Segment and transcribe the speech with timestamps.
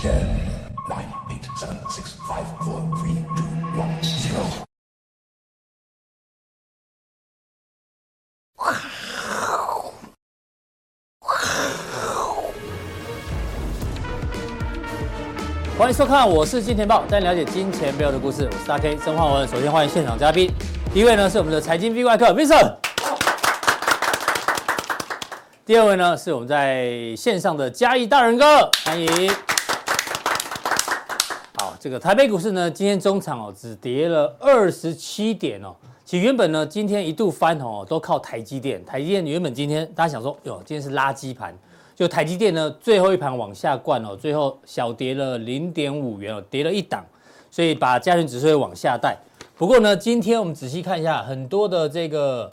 [0.00, 0.24] Ten,
[0.88, 3.44] nine, eight, seven, six, five, four, three, two,
[3.76, 4.46] one, zero.
[15.76, 18.48] 欢迎收看，我是金钱爆，带你了解金钱背后的故事。
[18.50, 19.46] 我是大 K 曾焕文。
[19.46, 20.50] 首先欢迎现场嘉宾，
[20.94, 22.76] 第一位呢是我们的财经 V 怪客 Vincent，
[25.66, 29.30] 第二位呢是我们在线上的嘉义大仁哥，欢迎。
[31.80, 41.56] 这个台北股市呢今天中场哦只跌了二十七点哦，其实原本呢今天一度翻红哦都靠台积电，台积电原本今天大家想说哟今天是垃圾盘。
[41.96, 47.02] 就台积电呢，最后一盘往下灌哦，最后小跌了零点五元哦，跌了一档，
[47.50, 49.16] 所以把加权指数会往下带。
[49.56, 52.48] 不过呢，今天我们仔细看一下，很多的这个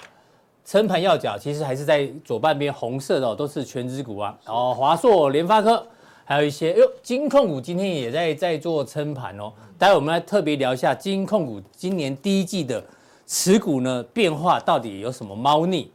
[0.66, 5.86] 撑盘要角，其实还是在左半边红色的哦，都是权值股啊，然后华硕、联发科，
[6.30, 9.49] 还有一些，哎呦，金控股今天也在在做撑盘哦。
[9.78, 12.83] 待会我们来特别聊一下金控股今年第一季的
[13.25, 15.89] 持股呢变化到底有什么猫腻。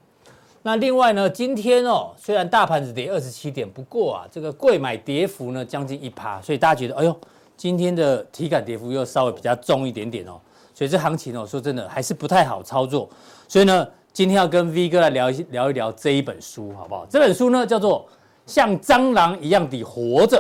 [0.63, 7.15] 那另外呢，今天哦，虽然大盘子跌二十七点，不过啊，这个贵买跌幅呢将近一趴，所以大家觉得，哎呦，
[7.55, 10.41] 今天的体感跌幅又稍微比较重一点点哦，
[10.73, 13.07] 所以这行情哦，说真的还是不太好操作。
[13.47, 17.05] 所以呢，今天要跟 V 哥来聊一聊一聊这一本书，好不好？
[17.11, 18.09] 这本书呢叫做
[18.47, 20.39] 《像蟑螂一样的活着》。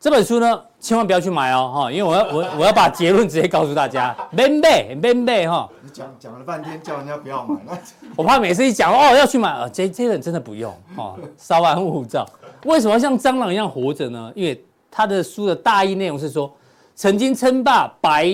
[0.00, 5.66] 这本书呢，千万不要去买哦，哈，因为我要我我要把结论直接告诉大家， 免买免买哈。
[5.80, 7.58] 你讲讲了半天，叫人家不要买，
[8.14, 12.26] 我怕每次一讲哦要去买啊，这这本真的不用哦，稍安勿躁。
[12.64, 14.30] 为什么像蟑螂一样活着呢？
[14.34, 16.52] 因为他的书的大意内容是说，
[16.94, 18.24] 曾经称霸白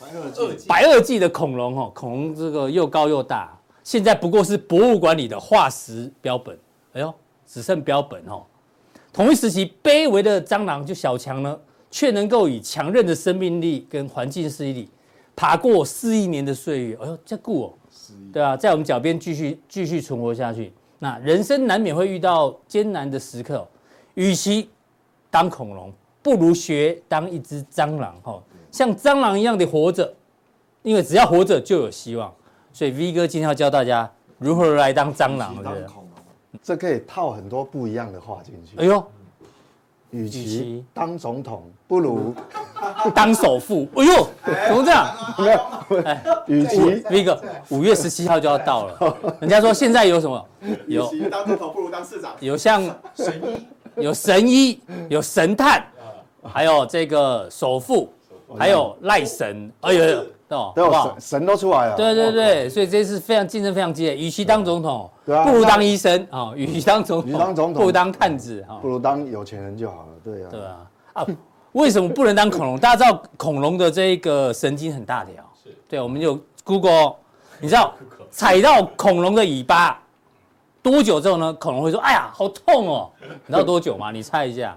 [0.00, 6.58] 白垩纪白垩纪的恐龙哦，恐龙这个又高又大，现在不过是博物馆里的化石标本，
[6.94, 7.12] 哎呦，
[7.54, 8.42] 只剩标本哦。
[9.12, 11.56] 同一时期，卑微的蟑螂就小强呢，
[11.88, 14.90] 却能够以强韧的生命力跟环境适应力，
[15.36, 16.98] 爬过四亿年的岁月。
[17.00, 17.72] 哎呦，这酷哦！
[18.32, 20.72] 对啊，在我们脚边继续继续存活下去。
[20.98, 23.64] 那人生难免会遇到艰难的时刻，
[24.14, 24.68] 与其
[25.30, 28.42] 当恐龙，不如学当一只蟑螂，哈，
[28.72, 30.12] 像蟑螂一样的活着，
[30.82, 32.34] 因为只要活着就有希望。
[32.72, 35.86] 所以 V 哥今天要教大家如何来当蟑螂，对不对？
[36.62, 38.76] 这可以套很多不一样的话进去。
[38.78, 39.04] 哎呦，
[40.10, 42.34] 与其当总统，不如
[43.14, 43.88] 当首富。
[43.96, 44.28] 哎呦，
[44.68, 45.16] 怎么这样？
[45.38, 50.48] 没有，哎，与其那个五月十七号就要到了， 人家说现在有什么？
[50.86, 52.32] 有当总统不如当市长。
[52.40, 52.82] 有像
[53.14, 53.66] 神医，
[53.96, 55.84] 有神医，有神探，
[56.42, 58.12] 还有这个首富，
[58.58, 59.70] 还有赖神。
[59.80, 60.24] 哎呦。
[60.54, 61.96] 哦，都有神神都出来了。
[61.96, 64.16] 对对对，所以这次非常竞争非常激烈。
[64.16, 66.52] 与其当总统，不如当医生啊。
[66.54, 68.78] 与其当总统，不如当探子啊。
[68.80, 70.08] 不如当有钱人就好了。
[70.22, 70.48] 对啊。
[70.50, 70.86] 对啊。
[71.14, 71.26] 啊，
[71.72, 72.78] 为什么不能当恐龙？
[72.80, 75.34] 大家知道恐龙的这个神经很大条。
[75.62, 75.76] 是。
[75.88, 77.16] 对，我们有 Google，
[77.60, 77.92] 你知道
[78.30, 80.00] 踩到恐龙的尾巴
[80.82, 81.52] 多久之后呢？
[81.54, 83.10] 恐龙会说：“哎呀，好痛哦。
[83.46, 84.10] ”你知道多久吗？
[84.10, 84.76] 你猜一下。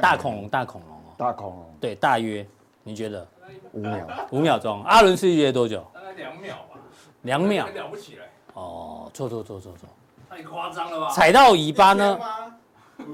[0.00, 1.14] 大恐龙，大恐龙哦。
[1.16, 1.64] 大恐龙。
[1.80, 2.46] 对，大约，
[2.86, 3.26] 你觉得？
[3.72, 4.84] 五秒，五秒钟。
[4.84, 5.82] 阿伦斯基觉得多久？
[5.94, 6.78] 大概两秒吧。
[7.22, 7.66] 两秒。
[7.66, 8.26] 了不起来。
[8.52, 9.88] 哦，错错错错错。
[10.28, 11.08] 太夸张了吧？
[11.10, 12.18] 踩到尾巴呢？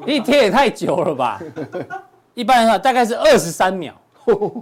[0.06, 1.41] 一天也太久了吧？
[2.34, 3.94] 一般的话大概是二十三秒，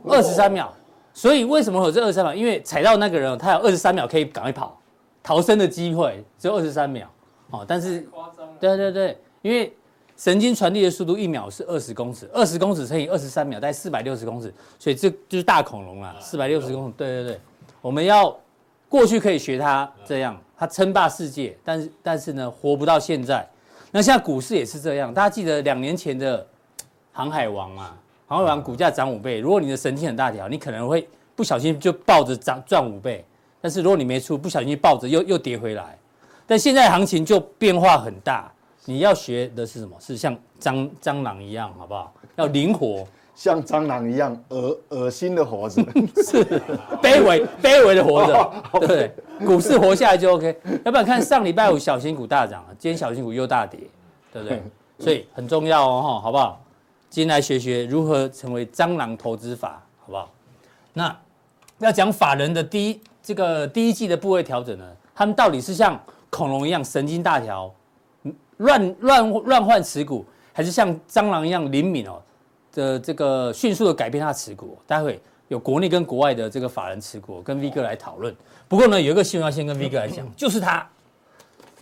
[0.08, 0.72] 二十三秒。
[1.14, 2.34] 所以为什么有这二十三秒？
[2.34, 4.78] 因为踩到那个人，他有二十三秒可以赶快跑，
[5.22, 7.08] 逃生的机会只有二十三秒。
[7.50, 8.46] 哦，但是，夸张。
[8.60, 9.74] 对对对，因为。
[10.18, 16.94] 神经传递的速度一秒是二十公尺，二十公尺乘以二十三秒，大概四百六十公尺，所以这就是大恐龙啦，四百六十公尺。
[16.96, 17.40] 对对对，
[17.80, 18.36] 我们要
[18.88, 23.48] 过去可以学它这样，它称霸世界，但是但是呢，活不到现在。
[23.92, 26.44] 那现在股市也是这样，大家记得两年前的
[27.12, 27.94] 航海王嘛？
[28.26, 33.24] 航海王股价涨五倍，如果你的神经很大条，你可能会不小心就抱着涨赚五倍，
[33.60, 35.96] 但是如果你没出，不小心抱着又又跌回来。
[36.44, 38.52] 但现在行情就变化很大。
[38.88, 39.94] 你要学的是什么？
[40.00, 42.10] 是像蟑蟑螂一样，好不好？
[42.36, 45.82] 要灵活，像蟑螂一样恶恶心的活着，
[46.24, 46.42] 是
[47.02, 49.12] 卑微卑微的活着，对不对？
[49.46, 50.58] 股市活下来就 OK。
[50.86, 53.78] 要不然看上礼拜五小型股大涨，今天小型股又大跌，
[54.32, 54.62] 对不对？
[54.98, 56.58] 所以很重要哦，好不好？
[57.10, 60.32] 今天来学学如何成为蟑螂投资法，好不好？
[60.94, 61.14] 那
[61.80, 67.70] 要讲法人的第一这个第一季的部位调整呢，他们到底是像恐龙一样神经大条？
[68.58, 72.22] 乱乱乱换持股，还是像蟑螂一样灵敏哦
[72.72, 74.78] 的这个迅速的改变他的持股？
[74.86, 78.34] 待会有国内跟国外的这个法人持股，跟 V 哥来讨论。
[78.68, 80.86] 不过呢，有一个新闻要先跟 V 哥来讲，就是他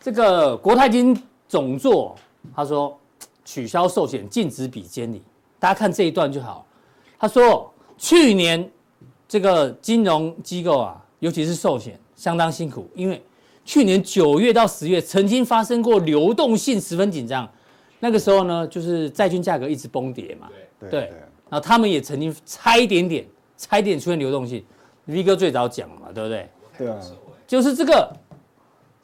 [0.00, 2.14] 这个国泰金总座
[2.54, 2.98] 他说
[3.44, 5.20] 取消寿险禁止比监理，
[5.58, 6.64] 大家看这一段就好。
[7.18, 8.70] 他说，去年
[9.26, 13.22] 这个金融机构啊，尤其是寿险，相当辛苦，因为
[13.66, 17.46] 去年九月到十月曾经发生过流动性十分紧张，
[17.98, 20.48] 那个时候呢，就是债券价格一直崩跌嘛。
[20.78, 21.00] 对对。
[21.48, 23.26] 然后他们也曾经差一点点，
[23.58, 24.64] 差一点出现流动性。
[25.06, 26.48] V 哥最早讲了嘛，对不对？
[26.78, 26.98] 对啊。
[27.46, 28.10] 就是这个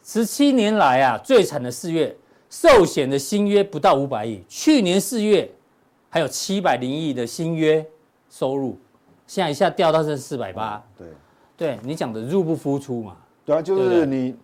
[0.03, 2.17] 十七年来啊，最惨的四月，
[2.49, 5.51] 寿险的新约不到五百亿，去年四月
[6.09, 7.85] 还有七百零亿的新约
[8.31, 8.79] 收入，
[9.27, 10.83] 现在一下掉到剩四百八。
[10.97, 11.07] 对，
[11.57, 13.17] 对你讲的入不敷出嘛。
[13.45, 14.35] 对啊，就是你，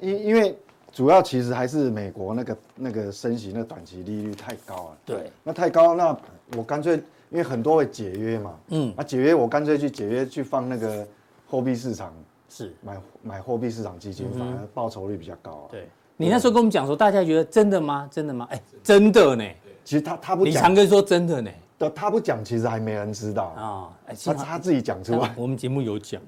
[0.00, 0.56] 因因为
[0.92, 4.98] 主要其实还是美国那个那个升息，那短期利率太高了。
[5.04, 6.16] 对，那太高，那
[6.56, 6.96] 我干脆
[7.30, 11.06] 因为很多会解约嘛，嗯，那解约我干脆去解约去放那个
[11.46, 12.12] 货币市场，
[12.48, 15.68] 是买买货币市场基金，反而报酬率比较高啊。
[15.70, 18.08] 对，你那时候跟我们讲说，大家觉得真的吗？
[18.10, 18.48] 真的吗？
[18.50, 19.44] 哎，真的呢。
[19.84, 21.50] 其实他他不讲，李长庚说真的呢。
[21.78, 23.88] 对，他不讲，其实还没人知道啊。
[24.24, 26.20] 他他自己讲出来，我们节目有讲。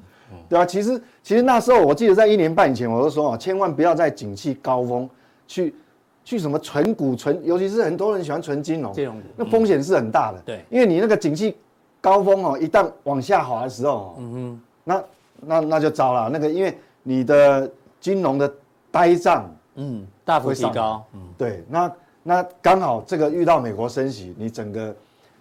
[0.47, 5.09] 对啊，其实其实那时候我记得在一年半以前，我都说啊，千万不要在景气高峰
[5.47, 5.75] 去
[6.23, 10.43] 去什么存股存，尤其是很多人喜欢存金融，金融股那风险是很大的。
[10.45, 11.56] 对，因为你那个景气
[11.99, 15.05] 高峰哦，一旦往下滑的时候，嗯哼，那
[15.41, 16.29] 那那就糟了。
[16.29, 18.53] 那个因为你的金融的
[18.91, 21.93] 呆账，嗯，大幅提高，嗯，对，那
[22.23, 24.95] 那刚好这个遇到美国升息，你整个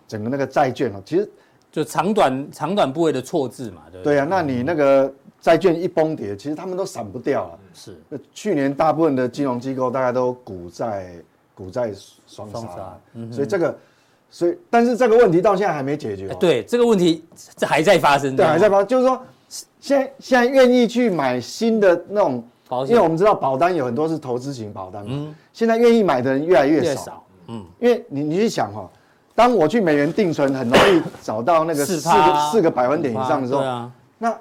[0.08, 1.30] 整个那个债券哦，其实。
[1.70, 4.16] 就长短长短部位的错字嘛，对不对？
[4.16, 7.52] 对啊，那你那个债券一崩跌，其实他们都闪不掉啊。
[7.74, 11.12] 是，那去年大部分的金融机构大概都股债
[11.54, 11.92] 股债
[12.26, 12.98] 双杀，
[13.30, 13.78] 所以这个，
[14.32, 16.30] 所以但是这个问题到现在还没解决。
[16.40, 17.24] 对，这个问题
[17.56, 18.36] 这还在发生。
[18.36, 19.22] 对，还在发生，就是说，
[19.80, 28.90] 现在现在愿意去买新的那种保险，因为我们知道保单有很多是投资型保单嘛，嗯，现在愿意买的人越来越少，嗯，因为你你去想哈。
[29.38, 33.62] 当我去美元定存，很容易找到那个四个四个百分点以上的时候，
[34.18, 34.36] 那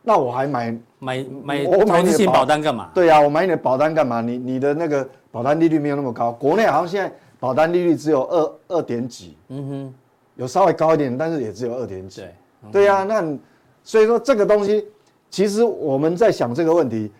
[0.00, 0.70] 那我还买
[1.00, 2.88] 买买我买你的保单干嘛？
[2.94, 4.20] 对啊，我买你的保单干嘛？
[4.20, 9.94] 你你的那个保单利率没有那么高，国内好像现在保单利率只有二二点几，嗯哼，
[10.36, 12.20] 有稍微高一点，但是也只有二点几。
[12.20, 12.34] 对，
[12.70, 13.36] 对呀，那
[13.82, 14.86] 所以说这个东西，
[15.30, 17.10] 其实我们在想这个问题，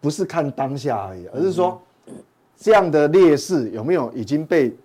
[0.00, 1.80] 不是看当下而已，而是说
[2.56, 4.76] 这样的劣势有没有已经被。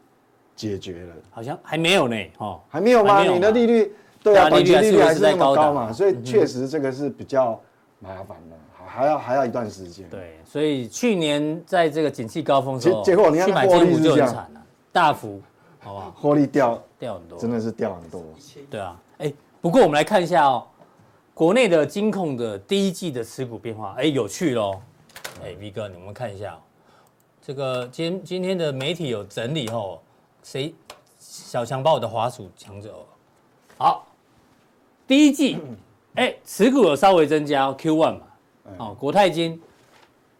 [0.55, 3.23] 解决了，好像还没有呢，哦，还没有吗？
[3.23, 3.91] 你的利率，
[4.21, 7.59] 对啊，短期利率还是那么高嘛，所以确实这个是比较
[7.99, 8.55] 麻烦的，
[8.85, 10.07] 还要还要一段时间。
[10.09, 14.61] 对，所以去年在这个景气高峰时候，结果你看获利就很惨了，
[14.91, 15.41] 大幅，
[15.79, 18.23] 好吧，获利掉掉很多，真的是掉很多。
[18.69, 20.67] 对啊，哎，不过我们来看一下哦，
[21.33, 24.79] 国内的金控的第一季的持股变化，哎，有趣喽，
[25.43, 26.57] 哎，V 哥，你们看一下，
[27.41, 29.99] 这个今今天的媒体有整理后。
[30.43, 30.75] 谁？
[31.17, 33.05] 小强把我的滑鼠抢走了。
[33.77, 34.05] 好，
[35.07, 35.57] 第一季，
[36.15, 38.21] 哎，持股有稍微增加，Q one 嘛。
[38.77, 39.59] 哦，国泰金，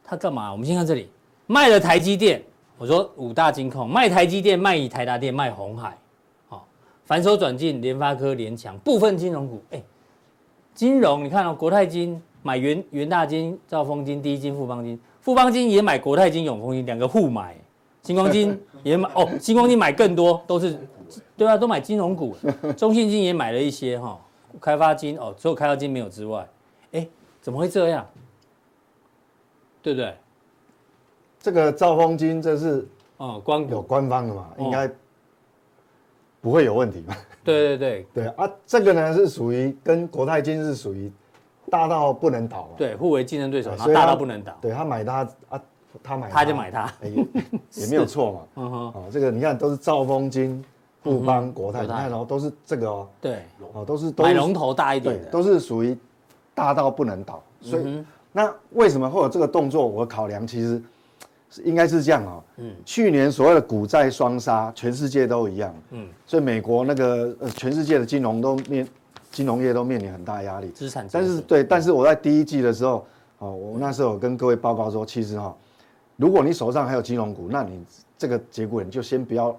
[0.04, 0.52] 他干嘛？
[0.52, 1.10] 我们先看这里，
[1.48, 2.44] 卖了台积电。
[2.78, 5.98] 我说五大金控卖台积电，卖台达电，卖红海。
[6.50, 6.68] 好，
[7.06, 9.64] 反手转进联发科、联强部分金融股。
[9.72, 9.82] 哎，
[10.74, 17.56] 金融，你看哦，国泰金买元元大金、兆丰金、第一金、富邦金，富邦金也买国泰金、永丰金，两个互买。
[18.04, 20.78] 新光金也买哦，新光金买更多，都是，
[21.38, 22.36] 对啊，都买金融股。
[22.76, 24.20] 中信金也买了一些哈，
[24.60, 26.46] 开发金哦，只有开发金没有之外，
[26.92, 27.08] 哎，
[27.42, 28.06] 怎么会这样？
[29.82, 30.14] 对不对？
[31.40, 32.86] 这个兆丰金这是
[33.18, 34.90] 哦，官有官方的嘛，应该
[36.42, 37.18] 不会有问题吧？
[37.42, 41.10] 对对 对对啊，这个呢是属于跟国泰金是属于
[41.70, 45.62] 大到不能倒，对，互为竞争对手，大到不能倒，对他买他啊。
[46.02, 47.12] 他买他，他就买他，也
[47.84, 48.40] 也没有错嘛。
[48.56, 50.64] 嗯哼，哦，这个你看都是兆丰金、
[51.04, 53.08] 富邦、国泰，你看哦，都是这个哦。
[53.22, 55.96] 对，哦，都是买龙头大一点的，都是属于
[56.56, 57.44] 大到不能倒。
[57.62, 59.86] 所以那为什么会有这个动作？
[59.86, 60.82] 我考量其实
[61.50, 62.44] 是应该是这样哦。
[62.58, 65.74] 嗯，去年所谓的股债双杀，全世界都一样。
[65.92, 68.88] 嗯，所以美国那个呃，全世界的金融都面
[69.30, 70.70] 金融业都面临很大压力。
[70.70, 73.06] 资产，但是对，但是我在第一季的时候，
[73.38, 75.54] 哦，我那时候跟各位报告说，其实哈。
[76.16, 77.84] 如果你手上还有金融股，那你
[78.18, 79.56] 这个节骨眼就先不要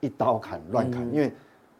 [0.00, 1.32] 一刀砍乱砍，因为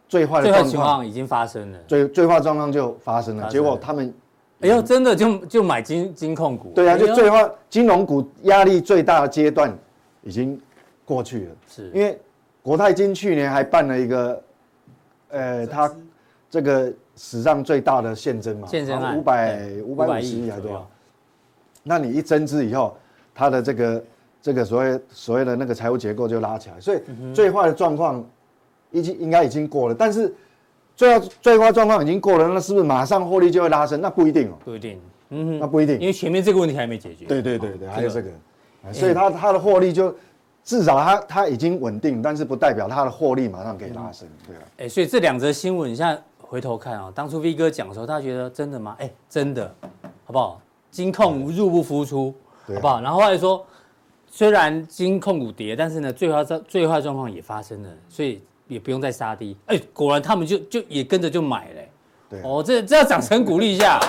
[0.09, 3.49] 最坏的状况已经发生了，最最坏状况就发生了。
[3.50, 4.12] 结果他们，
[4.61, 9.76] 哎呦，真的就就买金金控股，对啊，就最坏金融股压力最大的阶段
[10.23, 10.59] 已经
[11.04, 11.57] 过去了。
[11.69, 12.19] 是，因为
[12.62, 14.43] 国泰金去年还办了一个，
[15.28, 15.95] 呃，他
[16.49, 20.88] 这个史上最大的现增嘛，现增案五百五百五十亿还多少？
[21.83, 22.97] 那你一增资以后。
[23.37, 24.00] 它的这个
[24.44, 27.00] 这个所谓所谓的那个财务结构就拉起来，所以
[27.32, 28.22] 最坏的状况
[28.90, 30.34] 已经应该已经过了，但是
[30.94, 34.02] 最后最坏状况已经过了，那是不是马上获利就会拉升？
[34.02, 37.24] 那不一定哦，不一定，嗯哼，那不一定，因为前面这个问题还没解决。
[37.24, 38.28] 对对对对，还有这个，
[38.82, 40.14] 欸、所以它它的获利就
[40.62, 44.62] 至少它它已经稳定，但是不代表它的获利马上可以拉升，对啊。
[44.76, 48.94] 哎、欸，所以这两则新闻，你现在回头看啊、喔，当初 V 哥讲的时候，他觉得真的吗？
[48.98, 49.74] 哎、欸，真的，
[50.26, 50.60] 好不好？
[50.90, 52.32] 金控入不敷出，
[52.66, 53.00] 好不好？
[53.00, 53.66] 然后后来说，
[54.36, 59.56] 虽然金控股跌，但是呢，最坏状最坏状况也发生了，所以也不用再杀低。
[59.66, 61.80] 哎，果然他们就就也跟着就买了。
[62.28, 64.00] 对，哦，这这要掌声鼓励一下，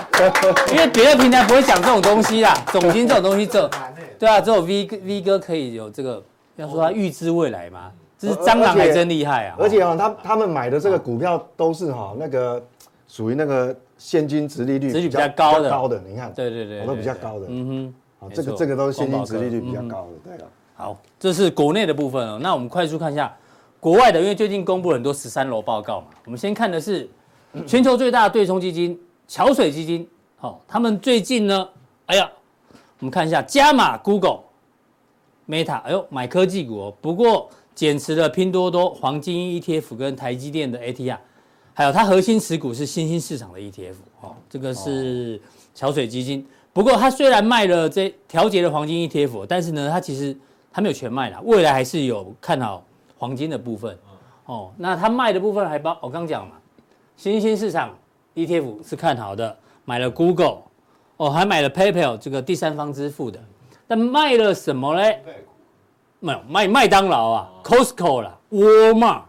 [0.72, 2.55] 因为别的平台不会讲这种东西啦。
[2.72, 3.70] 总经这种东西，这
[4.17, 6.24] 对啊，只有 V V 哥可以有这个，
[6.55, 9.55] 要说他预知未来嘛，这是蟑螂还真厉害啊。
[9.60, 12.60] 而且啊，他他们买的这个股票都是哈那个
[13.08, 13.75] 属于那个。
[13.98, 20.48] 现金值利率殖率比较高的，高的，你看，对对对，都比较高的，嗯哼，好，这个这个都是现金殖利率比较高的，对了。
[20.74, 22.39] 好，这是国内的部分哦。
[22.41, 23.36] 那我们快速看一下
[23.79, 26.08] 国外的，因为最近公布了很多十三楼报告嘛。
[26.25, 27.08] 我们先看的是
[27.67, 31.70] 全球最大的对冲基金桥水基金，好，他们最近呢，
[32.08, 32.29] 哎呀，
[33.00, 34.39] 我们看一下加码 Google、
[35.48, 36.94] Meta，哎呦，买科技股哦。
[37.00, 41.20] 不过减持了拼多多、黄金 ETF 跟台积电的 ATR。
[41.77, 45.41] 还有它核心持股是新兴市场的 ETF，哦，这个是
[45.74, 46.48] 桥水基金。
[46.75, 50.38] 不过它虽然卖了这调节的黄金 ETF，但是呢，它其实
[50.74, 52.84] 它没有全卖啦，未来还是有看好
[53.17, 53.98] 黄金的部分。
[54.44, 56.58] 哦，那它卖的部分还包，我刚讲嘛，
[57.15, 57.98] 新兴市场
[58.36, 60.63] ETF 是看好的，买了 Google，
[61.15, 63.39] 哦，还买了 PayPal 这个第三方支付的，
[63.88, 65.24] 但卖了什么嘞？
[66.20, 69.22] 没有卖麦当劳啊，Costco 啦，Walmart，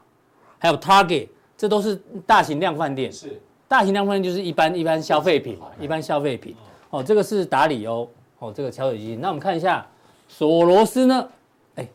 [0.59, 1.29] 还有 Target。
[1.57, 1.95] 这都是
[2.27, 6.53] 大型量贩店，是大型量贩店就是一般一般消费品，一般消费品。
[6.53, 9.21] 哦，哦这个是达里欧，哦，这个桥水基金。
[9.21, 9.87] 那我们看一下
[10.29, 11.29] 索罗斯呢？
[11.77, 11.89] 哎，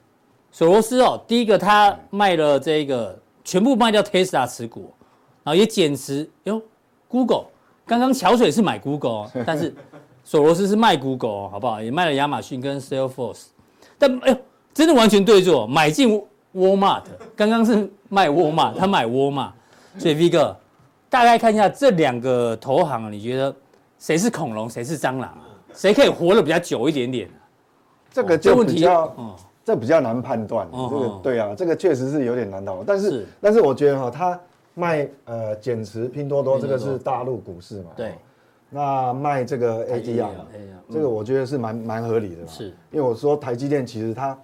[0.51, 4.93] 索罗斯哦，第一个他卖了这个全部卖掉 Tesla 持股，
[5.43, 6.29] 然后也减持。
[6.43, 6.61] 哟
[7.07, 7.45] ，Google，
[7.85, 9.73] 刚刚桥水是买 Google，但是
[10.23, 11.81] 索罗斯是卖 Google，好不好？
[11.81, 13.45] 也卖了亚马逊跟 Salesforce，
[13.97, 14.37] 但哎呦，
[14.73, 16.21] 真的完全对坐，买进。
[16.53, 19.51] Walmart 刚刚是卖 Walmart，他买 Walmart，
[19.97, 20.53] 所以 V 哥
[21.09, 23.55] 大概看一下这两个投行，你觉得
[24.01, 25.45] 谁是恐龙，谁是蟑螂啊？
[25.75, 27.29] 谁可以活得比较久一点点？
[28.11, 29.31] 这个就比较，嗯，
[29.63, 30.67] 这比较难判断。
[30.71, 32.83] 这个对啊，这个确实是有点难倒。
[32.83, 34.39] 但是但是我觉得哈，他
[34.73, 37.91] 卖呃减持拼多多，这个是大陆股市嘛？
[37.95, 38.15] 对。
[38.71, 40.29] 那卖这个 ADR，
[40.89, 42.47] 这个我觉得是蛮蛮合理的。
[42.47, 44.37] 是，因为我说台积电其实它。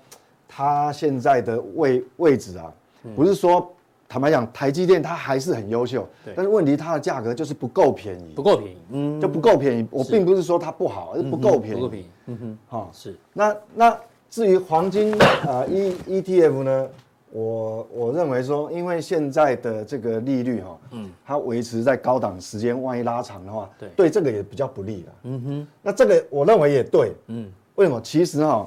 [0.50, 2.72] 它现在的位位置啊，
[3.18, 3.70] 不是说
[4.10, 9.86] 坦白讲，台积电它还是很优秀，但是问题它的价格就是不够便宜，不够便宜，嗯，就不够便宜。
[9.92, 13.16] 我并不是说它不好，而是不够便宜，不够便宜，嗯哼，好是。
[13.34, 14.00] 那那
[14.30, 16.90] 至于黄金啊 E ETF 呢，
[17.32, 25.68] 我我认为说，因为现在的这个利率哈，嗯，它维持在高档时间，万一拉长的话，对，对这个也比较不利了，嗯哼。
[25.82, 28.00] 那这个我认为也对，嗯，为什么？
[28.02, 28.66] 其实哈。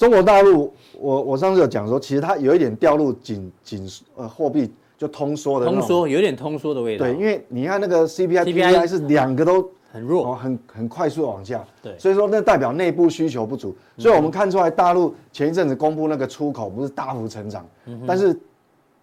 [0.00, 7.04] 中国大陆，我我上次有讲说，其实它有一点掉入紧紧呃货币就通缩的通缩，有点通缩的味道。
[7.04, 11.62] 对，因为你看那个 CPI、PPI 是两个都很弱，很很快速往下。
[11.82, 13.76] 对，所以说那代表内部需求不足。
[13.98, 17.66] 所以我们看出来，大陆前一阵子公布那个出口不是大幅成长，
[18.06, 18.34] 但是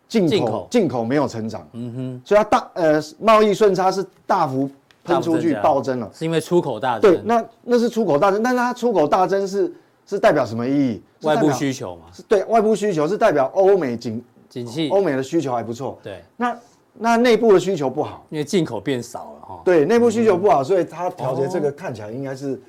[0.07, 1.67] 进口进口没有成长。
[1.73, 4.67] 嗯哼，所以它大呃贸易顺差是大幅
[5.03, 7.01] 喷出去暴增了，是因为出口大增。
[7.01, 9.71] 对，那那是出口大增，但是它出口大增是。
[10.07, 11.03] 是代表什么意义？
[11.23, 12.03] 外部需求嘛？
[12.13, 15.99] 是对外部需求是代表欧美景景气，欧美的需求还不错。
[16.01, 16.57] 对，那
[16.93, 19.61] 那内部的需求不好，因为进口变少了哈。
[19.65, 22.59] 对，内部需求不好，所以它调节这个看起来应该是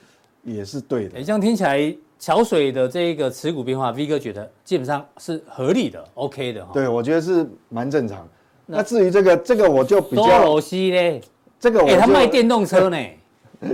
[0.42, 1.18] 也是对的。
[1.18, 6.66] 哎，这样听起来桥水的这个持股变化，V 哥觉得基本上是合理的，OK 的。
[6.72, 8.26] 对，我觉得是蛮正常。
[8.66, 10.22] 那至于这个这个，我就比较。
[10.22, 11.20] 多罗西嘞？
[11.60, 12.96] 这个，哎，他卖电动车呢？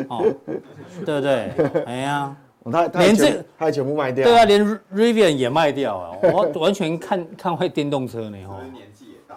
[0.09, 0.25] 哦，
[1.05, 1.83] 对不对？
[1.87, 2.37] 哎呀。
[2.73, 6.17] 他连这他全部卖掉，对啊，连 Rivian 也卖掉啊！
[6.23, 8.59] 我完全看看坏电动车呢，哈。
[8.73, 9.37] 年纪也大，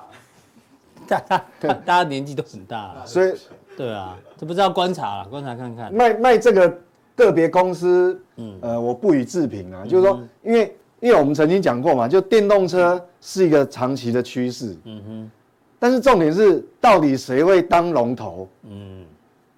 [1.08, 3.34] 大家大家年纪都很大，所以
[3.76, 5.94] 对啊，这不知道观察了，观察看看。
[5.94, 6.78] 卖卖这个
[7.16, 15.32] 个别公司，嗯呃，我不予置评啊，就是说，因为因为我们曾经讲过嘛，就电动车是一个长期的趋势，嗯哼，
[15.78, 18.48] 但是重点是到底谁会当龙头？
[18.64, 18.97] 嗯。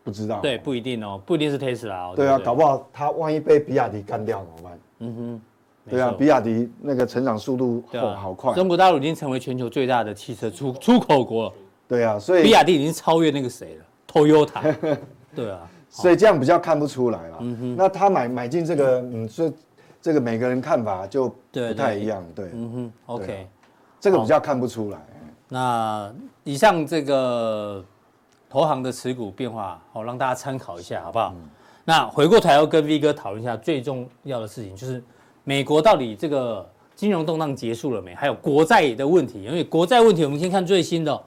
[0.10, 2.12] 不知道，对，不一定哦，不一定是特斯拉。
[2.16, 4.80] 对啊，搞不好他万一被比亚迪干掉怎么办？
[5.00, 5.42] 嗯哼，
[5.92, 7.84] 对啊，比亚迪那个成长速度
[8.18, 8.54] 好快。
[8.56, 11.54] 中国大陆已经成为全球最大的汽车出 出口国了。
[11.88, 14.76] 对啊，所以比亚迪已经超越那个谁了，Toyota。
[15.36, 17.38] 对啊，所以这样比较看不出来了。
[17.42, 19.54] 嗯哼，那他买买进这个，嗯，所以
[20.02, 22.24] 这个每个人看法就不太一样。
[22.36, 23.48] 对，嗯哼，OK，
[24.00, 24.98] 这个比较看不出来。
[25.52, 26.14] 那
[26.44, 27.84] 以上这个
[28.50, 31.34] 投行的持股变化，好让大家参考一下，好不好？
[31.36, 31.50] 嗯、
[31.86, 35.02] 那回过头要跟 V 哥讨论一下最重要的事情，就是
[35.44, 38.16] 美国到底这个金融动荡结束了没？
[38.16, 41.22] 还有国债的问题，因为国债问题，我们先看最新的、哦，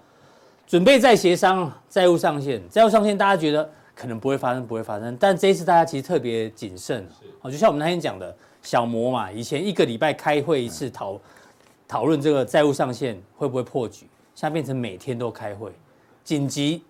[0.66, 7.06] 准备再协商债务上限，债务上限大家觉得可能不会发生，不会发生，但这一次大家其实特别谨慎，
[7.40, 11.20] 哦，就像我们那天讲的小摩嘛，以前一个礼拜开会一次讨
[11.86, 14.06] 讨论这个债务上限会不会破局。
[14.34, 15.70] 现在变成每天都开会，
[16.24, 16.82] 紧急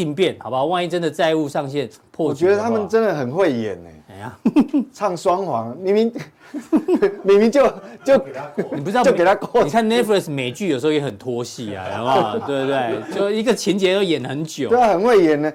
[0.00, 0.64] 应变，好不好？
[0.66, 3.90] 万一真的债务上限破，我觉得他们真的很会演呢。
[4.10, 4.36] 哎呀，
[4.92, 6.12] 唱双簧，明明
[7.22, 7.66] 明明就
[8.04, 8.16] 就
[8.72, 9.62] 你不知道就给他过。
[9.62, 13.14] 你看 Netflix 美剧有时候也很拖戏啊，好不好对不对？
[13.14, 14.68] 就一个情节都演很久。
[14.68, 15.52] 对啊，很会演呢。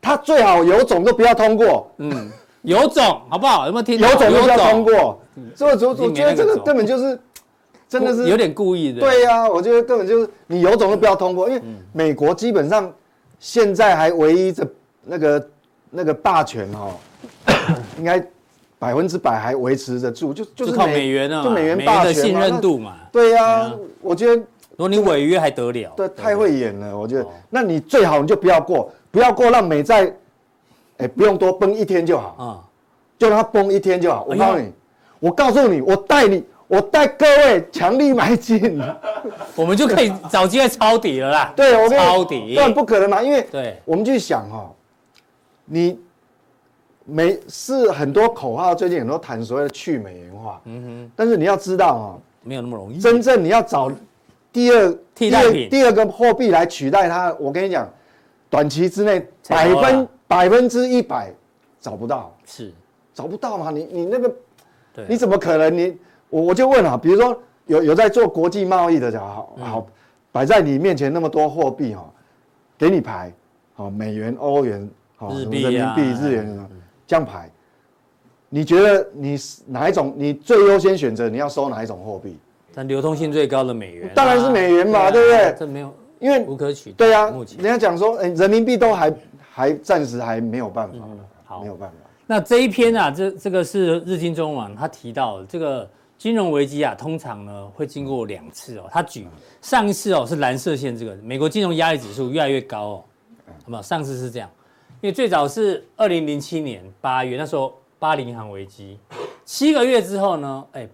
[0.00, 1.90] 他最好有种都不要通过。
[1.98, 2.30] 嗯，
[2.62, 3.66] 有种好不好？
[3.66, 3.98] 有没有听？
[3.98, 5.20] 有种都不要通过。
[5.54, 7.18] 所以我我觉得这个根本就是。
[7.88, 9.00] 真的是有点故意的。
[9.00, 11.60] 对呀、啊，我觉得根本就是你有种都不要通过，因为
[11.92, 12.88] 美国基本上
[13.40, 14.68] 现在还唯一的
[15.02, 15.48] 那个
[15.90, 18.22] 那个霸权哈、哦， 应该
[18.78, 22.96] 百分之百还维持得住，就就是靠美元啊，就美元霸权的信任度嘛。
[23.10, 25.92] 对呀、啊，我觉得如果你违约还得了？
[25.96, 27.26] 对，太会演了，我觉得。
[27.48, 30.12] 那你最好你就不要过，不要过，让美债，
[30.98, 32.60] 哎，不用多崩一天就好啊，
[33.18, 34.24] 就让它崩一天就好。
[34.28, 34.72] 我告诉你，
[35.18, 36.44] 我告诉你，我带你。
[36.70, 38.80] 我带各位强力买进，
[39.56, 41.52] 我们就可以找机会抄底了啦。
[41.56, 44.70] 对，我抄底，但不可能嘛，因为对，我们去想哈，
[45.64, 45.98] 你
[47.04, 53.00] 美是很多口号，最近很多谈所谓的去美元化，嗯哼，但是你要知道哦，没有那么容易。
[53.00, 53.90] 真正你要找
[54.52, 57.90] 第二替代品，第二个货币来取代它，我跟你讲，
[58.48, 61.32] 短期之内百分百分之一百
[61.80, 62.72] 找不到，是。
[63.12, 63.72] 找不到嘛？
[63.72, 64.32] 你你那个，
[64.94, 65.76] 对，你怎么可能？
[65.76, 65.98] 你？
[66.30, 69.86] 我我就问啊，比如说有有在做国际贸易的，就好好
[70.32, 72.08] 摆在你面前那么多货币哈，
[72.78, 73.32] 给你排，
[73.74, 75.62] 好美元、欧元、好人民
[75.94, 76.68] 币、日元
[77.06, 77.50] 这样排，
[78.48, 81.28] 你觉得你哪一种你最优先选择？
[81.28, 82.38] 你要收哪一种货币？
[82.72, 85.54] 但流通性最高的美元，当然是美元嘛，对不对？
[85.58, 86.96] 这没有，因为无可取代。
[86.96, 89.12] 对啊，人家讲说，哎，人民币都还
[89.50, 90.98] 还暂时还没有办法，
[91.44, 91.96] 好，没有办法。
[92.26, 95.88] 那这一篇啊，这这个是日经中文网他提到的这个。
[96.20, 98.86] 金融危机啊，通常呢会经过两次哦。
[98.90, 99.26] 他举
[99.62, 103.04] 上一次哦是蓝色线这个美国金融压力指数越来越高哦，
[103.46, 103.80] 好不好？
[103.80, 104.50] 上次是这样，
[105.00, 108.98] 因为最早是二零零七年八月，那时候巴黎银行危机，
[109.46, 110.86] 七个月之后呢，哎，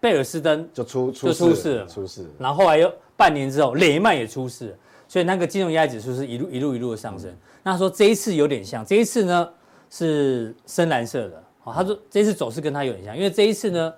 [0.00, 2.26] 贝尔斯登就出就出事了，出事。
[2.38, 4.74] 然后后来又半年之后，雷曼也出事，
[5.06, 7.30] 所以那个金融压力指数是一路一路一路的上升。
[7.62, 9.46] 那他说这一次有点像，这一次呢
[9.90, 13.92] 是深蓝色的，哦，他说这一次走势跟他有点像，因为这一次呢。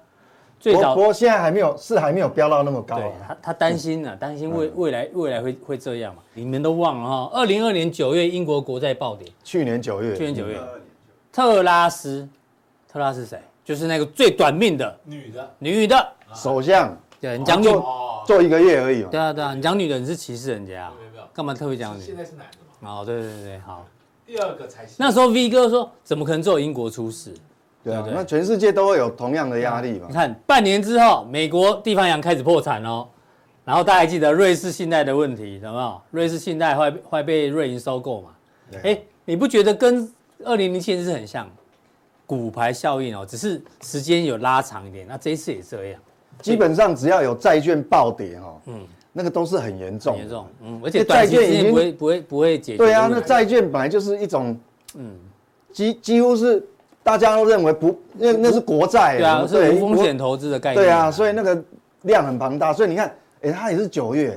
[0.67, 2.97] 最早不过现在还没有，是还没有飙到那么高。
[2.97, 6.21] 对，他他担心呢，担心未未来未来会会这样嘛？
[6.35, 9.29] 你们都忘了哈，二零二年九月英国国债暴跌。
[9.45, 10.59] 去年九月，去年九月，
[11.31, 12.29] 特拉斯，
[12.93, 13.41] 特拉斯谁？
[13.65, 16.97] 就是那个最短命的女的，女的首相。
[17.21, 17.69] 对，你讲女
[18.27, 19.09] 做一个月而已嘛。
[19.13, 20.93] 对啊对啊，你讲女的你是歧视人家？
[21.33, 22.03] 干嘛特别讲女？
[22.03, 22.91] 现在是男的嘛？
[22.91, 23.87] 哦，对对对，好。
[24.27, 24.95] 第二个才是。
[24.99, 27.33] 那时候 V 哥说，怎么可能只有英国出事？
[27.87, 30.07] 对啊，那全世界都会有同样的压力嘛。
[30.09, 33.07] 你看，半年之后，美国地方银行开始破产哦，
[33.65, 36.01] 然后大家还记得瑞士信贷的问题，有没有？
[36.11, 38.31] 瑞士信贷会会被瑞银收购嘛？
[38.83, 41.49] 哎，你不觉得跟二零零七年是很像？
[42.27, 45.07] 骨牌效应哦，只是时间有拉长一点。
[45.09, 46.01] 那这一次也这样，
[46.43, 52.79] 基本上只要有债券暴跌哈，嗯，那个都是很严重，严重，嗯，而且债券已经不会不会不会解决。
[52.79, 54.59] 对啊，那债券本来就是一种，
[54.97, 55.15] 嗯，
[55.71, 56.67] 几几乎是。
[57.07, 60.85] 大家都认为不，那那是国债，对啊，是无风险投资的概念。
[60.85, 61.57] 对啊，所以那个
[62.03, 64.37] 量很庞大，所以你看，哎，它也是九月，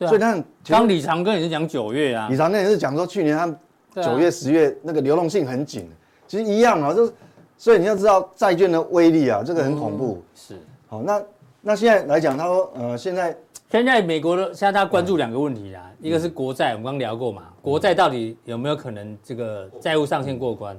[0.00, 5.88] 所以那刚李长庚也是讲九月啊，李长庚也是讲说去年他九月、十月那个流动性很紧，
[6.26, 7.12] 其实一样啊，就是，
[7.56, 10.20] 所以你要知道债券的威力啊，这个很恐怖。
[10.34, 10.56] 是，
[10.88, 11.22] 好，那
[11.60, 13.36] 那现在来讲，他说，呃，现在
[13.70, 20.76] 现在美国的现在大家关注两个问题啊，一个是国债，我们刚聊过嘛，国债到底有没有可能这个债务上限过关？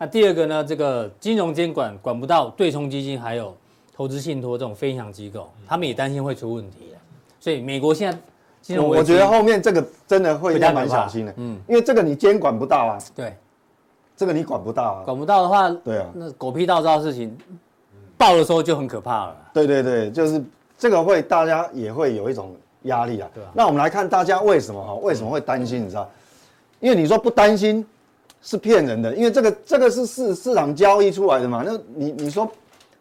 [0.00, 0.62] 那第二个呢？
[0.64, 3.52] 这个金融监管管不到对冲基金，还有
[3.92, 6.92] 投资信托这种非银行机构，他们也担心会出问题。
[7.40, 8.16] 所以美国现在
[8.62, 11.34] 金融，我觉得后面这个真的会要蛮小心的。
[11.36, 12.98] 嗯，因为这个你监管不到啊。
[13.12, 13.36] 对，
[14.16, 15.02] 这个你管不到啊。
[15.04, 17.36] 管不到的话，对啊，那狗屁倒灶的事情
[18.16, 19.36] 爆的时候就很可怕了。
[19.52, 20.40] 对对对，就是
[20.78, 23.28] 这个会大家也会有一种压力啊。
[23.34, 23.50] 对啊。
[23.52, 24.94] 那我们来看大家为什么哈？
[24.94, 25.84] 为什么会担心？
[25.84, 26.08] 你知道？
[26.78, 27.84] 因为你说不担心。
[28.42, 31.62] 是骗人的，因为这个这个是市市场交易出来的嘛。
[31.66, 32.50] 那你你说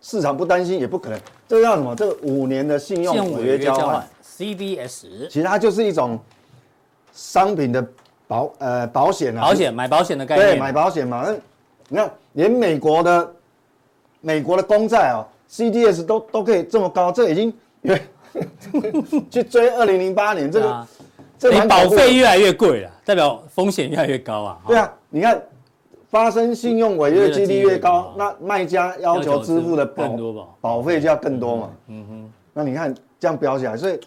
[0.02, 1.20] 市场不担心也不可能。
[1.48, 1.96] 这个叫什么？
[1.96, 6.20] 这个五年的信用违约交换，CDS，其实它就是一种
[7.14, 7.86] 商品的
[8.28, 11.24] 保呃保险啊，保险买保险的概念，对，买保险嘛。
[11.26, 11.34] 那
[11.88, 13.34] 你看，连美国的
[14.20, 17.54] 美国的公债哦，CDS 都都可以这么高，这已经
[19.32, 20.88] 去追二零零八年这个，啊、
[21.40, 24.60] 这你保费越来越贵了，代表风险越来越高啊。
[24.68, 25.42] 对啊，你看
[26.10, 31.70] 发生信用违约几率越高，那卖家要求支付的保保费就要更多嘛。
[31.88, 34.00] 嗯哼，那你看这样飙起来，所以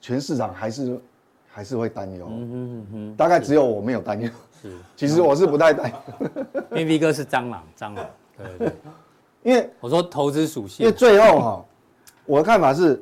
[0.00, 1.00] 全市场还是
[1.48, 2.26] 还是会担忧。
[2.28, 4.28] 嗯哼哼，大概只有我没有担忧。
[4.60, 6.28] 是， 其实我是不太担忧。
[6.72, 8.04] 因为 V 哥是蟑螂，蟑螂。
[8.36, 8.72] 对对对，
[9.42, 11.64] 因为我说投资属性，因为最后哈，
[12.26, 13.00] 我的看法是。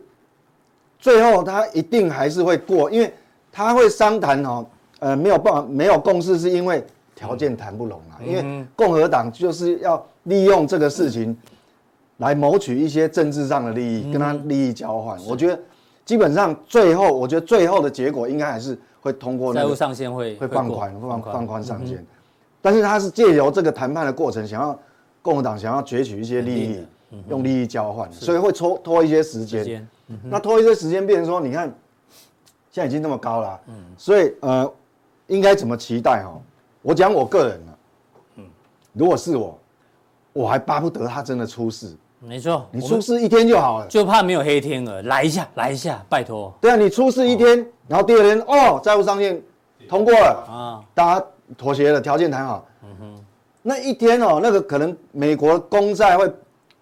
[1.01, 3.15] 最后他一定还是会过，因为
[3.59, 4.64] 他会商谈哦，
[5.01, 6.85] 呃，没有办法，没有共识，是因为
[7.16, 8.23] 条件谈不拢啊。
[8.25, 11.37] 因为共和党就是要利用这个事情
[12.18, 15.18] 来谋取一些政治上的利益，跟他利益交换。
[15.27, 15.59] 我觉得
[16.05, 21.61] 基本上最后，我觉得最后的结果应该还是会通过那个债务上限会会放宽放放宽。
[21.61, 22.07] 上限，
[22.62, 24.79] 但是他是借由这个谈判的过程，想要
[25.21, 26.79] 共和党想要攫取一些利益，
[27.29, 29.85] 用利益交换，所以会拖拖一些时间。
[30.31, 31.75] 那拖一些时间，变成说，你看，
[32.79, 34.73] 现在已经那么高了，嗯，所以呃，
[35.27, 36.41] 应该怎么期待哈？
[36.81, 37.79] 我讲我个人了，
[38.37, 38.45] 嗯，
[38.93, 39.59] 如果是我，
[40.33, 41.97] 我还巴不得他真的出事。
[42.21, 46.55] 没错，你出事一天就好了，就怕没有黑天鹅，来一下，来一下，拜托。
[46.61, 49.43] 对啊，你出事一天，然后第二天哦，债务上限
[49.88, 53.25] 通过了啊，大家妥协了，条件谈好，嗯哼，
[53.61, 56.33] 那一天哦，那个可能美国公债会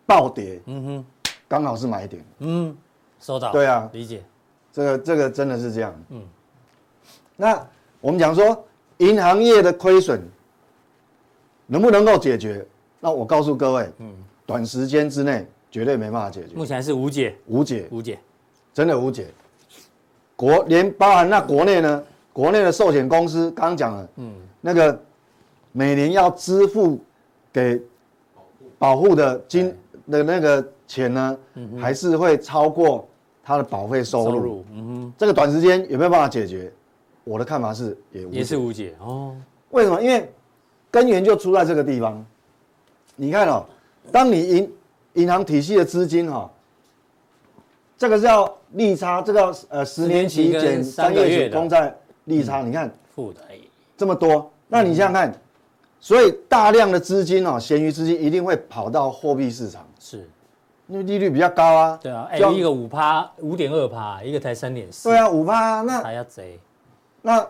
[0.04, 1.04] 暴跌，嗯哼，
[1.48, 2.76] 刚好是买点，嗯。
[3.18, 3.50] 收到。
[3.50, 4.22] 对啊，理解。
[4.76, 5.94] 这个这个真的是这样。
[6.10, 6.22] 嗯。
[7.34, 7.66] 那
[7.98, 8.62] 我们讲说，
[8.98, 10.20] 银行业的亏损
[11.66, 12.62] 能不能够解决？
[13.00, 16.54] 那我告诉各位，嗯，短时间之内绝对没办法解决。
[16.54, 18.18] 目前是无解，无解，无解，
[18.74, 19.28] 真的无解。
[20.36, 25.02] 国连包含那国内呢，国内的寿险公司刚刚讲了，嗯，那个
[25.72, 27.02] 每年要支付
[27.50, 27.80] 给
[28.78, 29.74] 保护的金
[30.10, 30.62] 的那个。
[30.88, 31.36] 钱呢，
[31.80, 33.08] 还是会超过
[33.46, 34.64] 他的保费收入。
[34.72, 36.72] 嗯哼，这个短时间有没有办法解决？
[37.22, 39.36] 我的看法是也也是无解哦。
[39.70, 40.02] 为什么？
[40.02, 40.28] 因为
[40.90, 42.24] 根源就出在这个地方。
[43.14, 43.64] 你看哦，
[44.10, 44.72] 当你银
[45.14, 46.50] 银行体系的资金哈，
[47.96, 53.40] 这个叫利差，这个呃十年期减三个月公债利差，你看负的
[53.96, 55.40] 这么多，那你想想看，
[56.00, 59.86] 所以大量的资金哦，闲余资金一定会跑到货币市场。
[60.00, 60.28] 是。
[60.88, 66.60] 因为利率比较高啊，对啊，哎，一个五趴，五点二趴，一个才三点四，对啊，五趴，那还要贼。
[67.22, 67.44] 那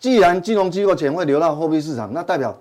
[0.00, 2.56] 既然金融机构钱会流到货币市场，那代表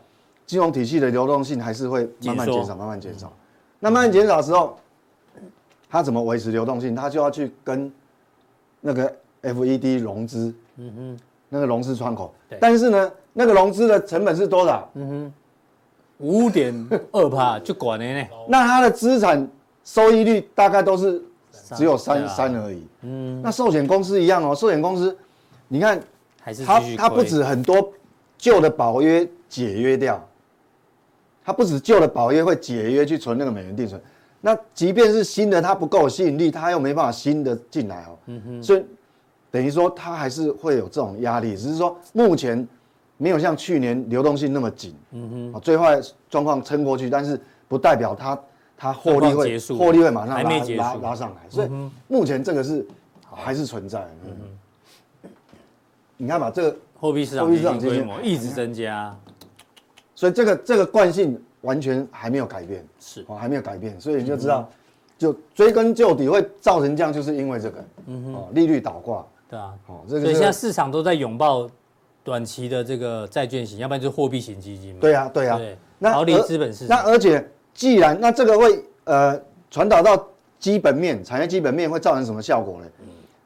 [0.46, 3.34] 金融体系的流动性还是会慢慢减少，慢慢减少。
[3.80, 4.78] 那慢慢减少的时候，
[5.90, 6.94] 它怎么维持流动性？
[6.94, 7.92] 它就要去跟
[8.82, 12.32] 那个 FED 融资，嗯哼，那个融资窗口。
[12.60, 14.88] 但是呢，那个融资的成本是多少？
[14.94, 15.34] 嗯哼，
[16.20, 18.28] 五点二趴就管了呢。
[18.48, 19.50] 那它的资产。
[19.86, 21.22] 收益率大概都是
[21.76, 22.86] 只有三三而已。
[23.04, 25.16] 嗯，那寿险公司一样哦，寿险公司，
[25.68, 26.02] 你看，
[26.66, 27.94] 它它不止很多
[28.36, 30.22] 旧的保约解约掉，
[31.46, 34.02] 它不止旧的保约会解约去存那个美元定存，
[34.42, 38.18] 那即便是新的，它不够吸引力，它又没办法新的进来哦。
[38.26, 38.84] 嗯哼，所以
[39.52, 42.68] 等于说它还是会有这种压力，只是说目前
[43.18, 44.96] 没有像去年流动性那么紧。
[45.12, 48.38] 嗯哼，最坏状况撑过去，但是不代表它。
[48.78, 51.70] 它获利会获利会马上拉拉拉上来，所以
[52.08, 52.86] 目前这个是
[53.24, 54.06] 还是存在。
[54.26, 55.30] 嗯，
[56.18, 59.16] 你看嘛，这个货币市场货币市场规模一直增加，
[60.14, 63.24] 所以这个这个惯性完全还没有改变，是。
[63.28, 64.70] 哦还没有改变，所以你就知道，
[65.18, 71.70] 就追根究底会造成这样，就是因为这个哦利率倒挂，对啊，哦这个所以现在市场都在拥抱
[72.26, 75.00] 短期的这个债券型，要不然就是货币型基金嘛。
[75.00, 75.60] 对啊对啊，
[75.98, 77.50] 那逃离资本市场，那而且。
[77.76, 82.88] 既然那这个会呃传导到基本面，产业基本面会造成什么效果呢？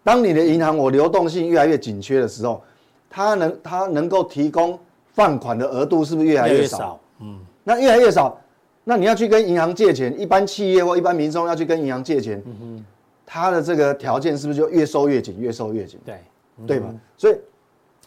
[0.04, 2.64] 当你的银行我流动性越来越紧缺的时候，
[3.10, 4.80] 它能它能够提供
[5.14, 7.00] 放款的额度是不是越来越少？
[7.20, 8.40] 嗯，那越来越少，
[8.84, 12.86] 那你要去跟银行借钱，一般企业或一般民众要去跟银行借钱，嗯哼，
[13.26, 16.00] 它的这个条件是不是就越收越紧，越收越紧？
[16.06, 16.16] 对，
[16.68, 16.94] 对吧？
[17.18, 17.36] 所以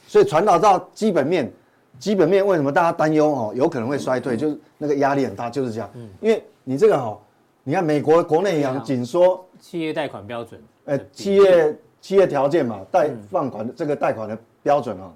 [0.06, 1.52] 所以传导到基本面。
[1.98, 3.26] 基本面为什么大家担忧？
[3.26, 3.52] 哦？
[3.54, 5.90] 有可能会衰退，就是那个压力很大，就是这样。
[5.94, 7.18] 嗯，因为你这个哦，
[7.62, 15.12] 你看美国国内银行紧缩企业贷款标准，呃，企业企业条件嘛，贷放款的这个贷款的标准哦，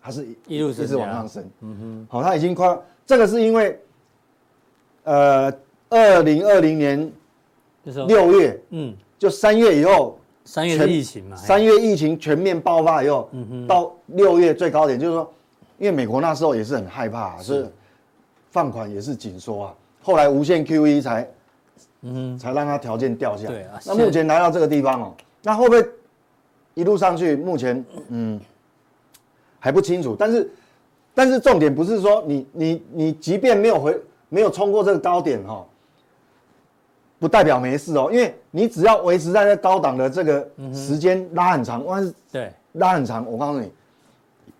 [0.00, 1.44] 它是一路一直往上升。
[1.60, 3.80] 嗯哼，好，它已经快，这个是因为，
[5.04, 5.52] 呃，
[5.88, 7.12] 二零二零年
[8.06, 15.32] 六月，嗯，就三月以后三月疫情嘛，三月疫情全面爆发以后，嗯到六月最高点，就是说，
[15.82, 17.66] 因为美国那时候也是很害怕，所以
[18.52, 19.74] 放款也是紧缩啊。
[20.00, 21.28] 后来无限 QE 才，
[22.02, 23.50] 嗯，才让它条件掉下来。
[23.50, 23.80] 对啊。
[23.84, 25.84] 那目前来到这个地方哦，那会不会
[26.74, 27.34] 一路上去？
[27.34, 28.40] 目前嗯
[29.58, 30.14] 还不清楚。
[30.16, 30.48] 但是
[31.12, 35.66] 但是重点不是说你你你即便没有回没有冲过这个高点哈。
[37.18, 43.68] 不代表没事哦，因为你只要维持在那高档的这个时间拉很长，万一对拉很长，我告诉你，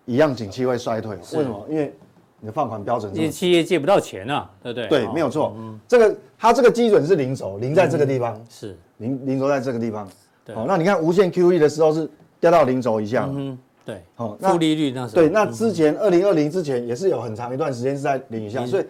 [0.04, 1.16] 一样景气会衰退。
[1.16, 1.66] 为什么？
[1.68, 1.94] 因为
[2.40, 4.88] 你的放款标准，因为企业借不到钱啊，对不对？
[4.88, 5.56] 对，没有错。
[5.86, 10.08] 这个它这个基准是零轴，零在这个地方，是零零轴在这个地方。
[10.54, 12.10] 好，那你看无限 QE 的时候是
[12.40, 15.22] 掉到零轴以下，嗯，对，好，负利率那时候。
[15.22, 18.84] 对，那之前二零二零之前也是有很长一段时间是在零以下，所以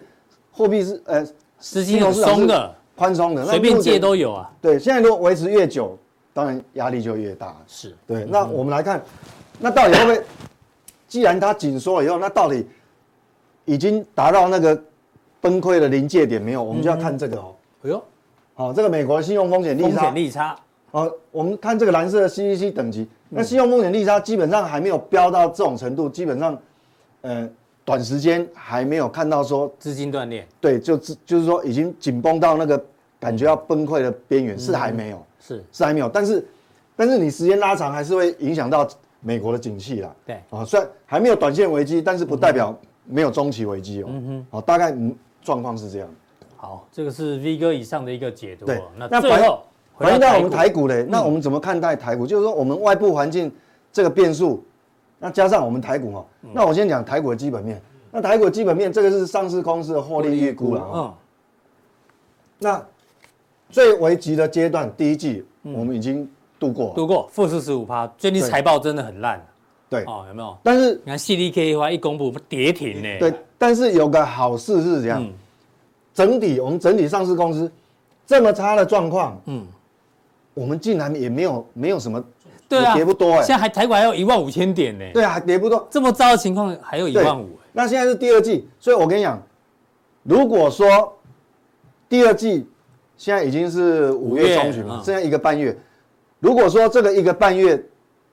[0.51, 1.25] 货币是呃
[1.59, 2.75] 资金很松的。
[2.95, 4.51] 宽松的，随便借都有啊。
[4.61, 5.97] 对，现在如果维持越久，
[6.31, 7.57] 当然压力就越大。
[7.65, 8.23] 是对。
[8.25, 9.03] 那我们来看，
[9.57, 10.23] 那到底会不会？
[11.13, 12.65] 既然它紧缩了以后，那到底
[13.65, 14.83] 已经达到那个
[15.39, 16.63] 崩溃的临界点没有？
[16.63, 17.53] 我们就要看这个哦。
[17.83, 18.03] 哎呦，
[18.55, 19.89] 好，这个美国的信用风险利差。
[19.89, 20.55] 风险利差。
[20.89, 26.59] 哦，我们看这个蓝色的 CCC 等级，那信用风险利差基本上还没有飙到这种程度，基本上，
[27.21, 27.47] 呃。
[27.85, 32.81] 短时间还没有看到说资金断裂，对，就就是说已经紧绷到那个
[33.19, 36.47] 感觉要崩溃的边缘，是还没有，是是还没有，但是
[36.95, 38.87] 但是你时间拉长还是会影响到
[39.23, 46.09] 美国的景气啦，对啊，虽然还没有短线危机，但是不代表没有中期危机哦，嗯哼，哦，大概嗯状况是这样。
[46.57, 48.65] 好，这个是 V 哥以上的一个解读。
[48.65, 52.27] 对，那最后回到我们台股嘞，那我们怎么看待台股？
[52.27, 53.51] 就是说我们外部环境
[53.91, 54.63] 这个变数。
[55.19, 57.81] 那加上我们台股哈，那我先讲台股的基本面。
[58.11, 60.91] 那台股的基本面，这个是上市公司的获利预估了。
[60.93, 61.13] 嗯。
[62.59, 62.85] 那
[63.69, 66.29] 最危急的阶段，第一季我们已经
[66.63, 68.07] 度过，度过负四十五趴。
[68.17, 69.45] 最近财报真的很烂。
[69.89, 70.03] 对。
[70.05, 70.57] 哦，有没有？
[70.63, 73.19] 但是你看 CDK 的话一公布跌停呢。
[73.19, 73.33] 对。
[73.57, 75.25] 但是有个好事是这样，
[76.13, 77.71] 整体我们整体上市公司
[78.25, 79.65] 这么差的状况，嗯，
[80.53, 82.23] 我们竟然也没有没有什么。
[82.69, 85.05] 对啊，跌不多哎，现在还台股还有一万五千点呢。
[85.13, 87.49] 对啊，还跌不多，这么糟的情况还有一万五。
[87.71, 89.41] 那现在是第二季，所以我跟你讲，
[90.23, 91.13] 如果说
[92.09, 92.67] 第二季
[93.15, 95.77] 现在已经是五月中旬了，剩下一个半月，
[96.43, 97.81] 如果说这个一个半月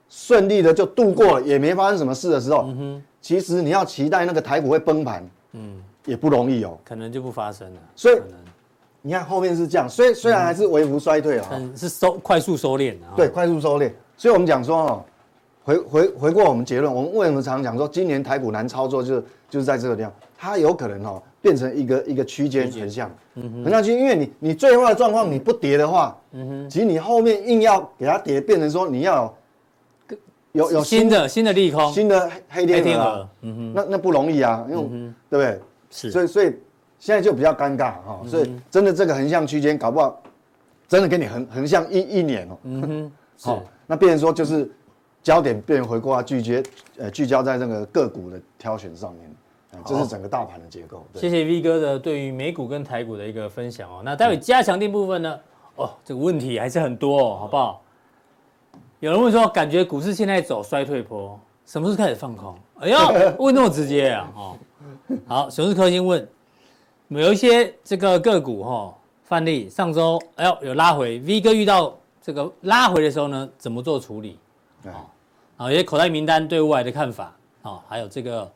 [0.08, 2.68] 顺利的就度过了，也没发生什么事的时候，
[3.20, 7.80] 其实你要期待那个台股会崩盘，嗯，也不容易哦，可能就不发生了。
[7.94, 8.18] 所以
[9.00, 13.92] 你看后面是这样，虽虽然还是微幅衰退啊，是收快速收敛啊，对，快速收敛。
[14.16, 15.04] 所以，我们讲说哦，
[15.62, 29.34] 回回回过我们结论，我们为什么常讲说今年台股难操作，就是就是在这个地方，它有可能哦变成一个一个区间横向，横向区，因为你你最坏的状况你不跌的话，嗯哼，其实你后面硬要给它跌，变成说你要
[30.08, 30.16] 有
[30.52, 34.82] 有有新的新的利空，新的黑天鹅，嗯哼，那那不容易啊，因为
[35.28, 35.60] 对不对？
[35.90, 36.46] 是，所以所以
[36.98, 40.22] 现在就比较尴尬哈，所以真的这个横向区间搞不好
[40.88, 43.62] 真的给你横横向一一年哦，嗯哼，好。
[43.86, 44.70] 那变成说就是
[45.22, 49.30] 焦点变回过来聚焦，呃，聚焦在这个个股的挑选上面，
[49.84, 51.04] 这是整个大盘的结构。
[51.14, 54.00] 谢谢 V 哥的对于美股跟台股的一个分享哦。
[54.04, 55.38] 那待会加强定部分呢？
[55.76, 57.82] 哦，这个问题还是很多哦，好不好？
[59.00, 62.54] 有人问说，感觉股市现在走衰退坡，什么时候开始放空？
[62.80, 62.98] 哎呦，
[63.38, 64.32] 问那么直接啊？
[64.34, 64.56] 哦，
[65.26, 66.26] 好，熊市科先问，
[67.08, 71.94] 有一些这个个股哈，范例上周哎呦有拉回，V 哥遇到。
[72.22, 74.38] 这个拉回的时候呢，怎么做处理？
[74.84, 75.06] 啊，
[75.56, 78.50] 啊，一些口袋名单对未来的看法啊，还有这个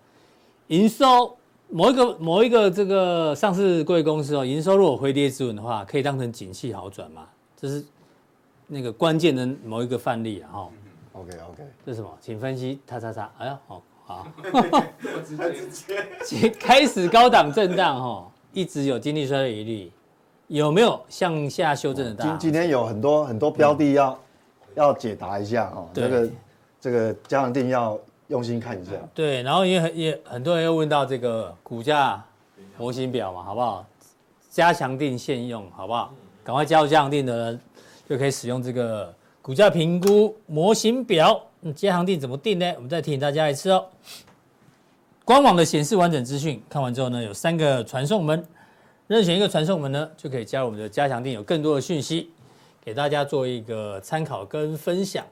[0.68, 1.36] 营收，
[1.68, 7.26] 某一个某一个这个上市贵公司哦，营收如果回跌止稳的话，可以当成景气好转嘛？
[7.56, 7.84] 这是
[8.66, 10.48] 那个关键的某一个范例啊。
[10.52, 10.70] 哈
[11.12, 12.10] ，OK OK，这是什么？
[12.20, 13.30] 请分析，叉叉叉。
[13.38, 14.26] 哎呀，好好，
[15.24, 15.36] 直
[16.24, 19.90] 接 开始高档震荡哈，一直有经济衰退疑虑。
[20.48, 22.22] 有没有向下修正的？
[22.22, 24.18] 今今天有很多很多标的要
[24.74, 25.88] 要解答一下哦。
[25.94, 26.30] 这个
[26.80, 28.92] 这个加强定要用心看一下。
[29.14, 32.22] 对，然后也很也很多人又问到这个股价
[32.76, 33.86] 模型表嘛，好不好？
[34.50, 36.12] 加强定现用，好不好？
[36.44, 37.60] 赶快加入加强定的人
[38.08, 41.40] 就可以使用这个股价评估模型表。
[41.74, 42.70] 加强定怎么定呢？
[42.76, 43.86] 我们再提醒大家一次哦。
[45.24, 48.46] 官网的显示完整资讯，看完之后呢，有三个传送门。
[49.06, 52.30] 任选一个传送门呢，就可以加入我们的加强定，有更多的讯息
[52.84, 55.26] 给大家做一个参考跟分享。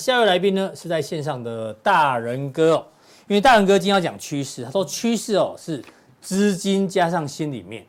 [0.00, 2.86] 下一位来宾呢是在线上的大人哥、哦，
[3.28, 5.82] 因为大人哥今天要讲趋势，他说趋势哦是
[6.20, 7.84] 资金加上心里面。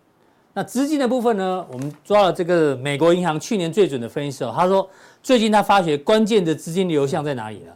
[0.53, 4.87] 那资金的部分呢，我们抓了这个美国银行去年最准的分析师、哦，他说
[5.23, 7.71] 最近他发觉关键的资金流向在哪里呢？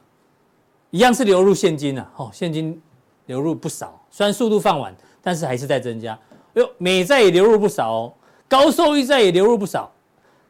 [0.91, 2.82] 一样是流入现金啊，哦，现金
[3.28, 6.12] 流入不少，虽然速度放缓，但是还是在增加。
[6.56, 8.13] 哎呦，美债也流入不少哦，
[8.50, 9.89] 高收益债也流入不少。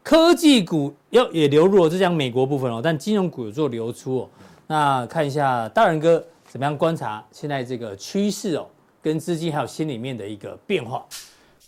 [0.06, 4.30] 科技股要也流入了，是讲美国部分哦，但金融股有做流出哦。
[4.68, 8.70] 那看一下大人哥怎么样观察现在这个趋势哦，
[9.02, 11.04] 跟资金还有心里面的一个变化。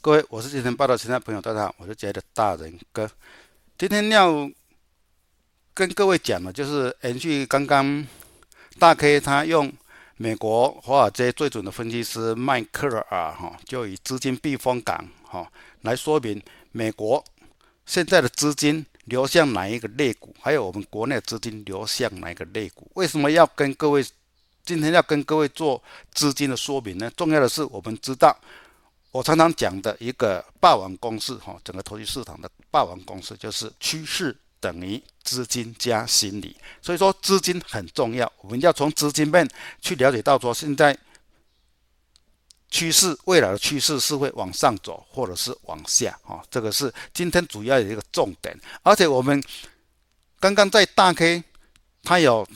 [0.02, 3.10] 各位，我是今天报道现目的朋友，大家好，我是杰的大人哥。
[3.76, 4.48] 今天要
[5.74, 8.06] 跟各位讲的，就是延续刚刚
[8.78, 9.74] 大 K 他用
[10.18, 16.40] 美国华尔街最准的分析师迈克尔哈，就以资金避风港哈来说明
[16.72, 17.24] 美国。
[17.88, 22.92] 现在的资金流向哪一个类股，还有我们国内资金流向哪一个类股。
[22.94, 24.06] 为什么要跟各位
[24.64, 25.82] 今天要跟各位做
[26.14, 27.10] 资金的说明呢？
[27.16, 28.38] 重要的是我们知道。
[29.12, 36.56] 我常常讲的一个霸王公式，哈，整个投资市场的霸王公式就是趋势等于资金加心理。
[36.82, 39.48] 所以说资金很重要，我们要从资金面
[39.82, 40.96] 去了解到说现在
[42.70, 48.58] 趋势未来的趋势是会往上走，或者是往下，哈，这个是今天主要的一个重点。
[48.84, 49.44] 而且我们
[50.40, 51.44] 刚刚在大 K，
[52.04, 52.48] 他有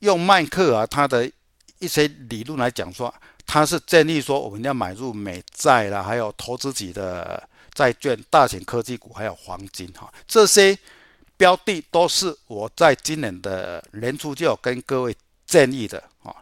[0.00, 1.30] 用麦克啊他的
[1.78, 3.14] 一些理论来讲说。
[3.46, 7.42] 他是建议说，我们要买入美债啦，还有投资级的
[7.74, 10.78] 债券、大型科技股，还有黄金哈，这些
[11.36, 16.32] 标的都是我在今年的年初就有跟各位建议的啊。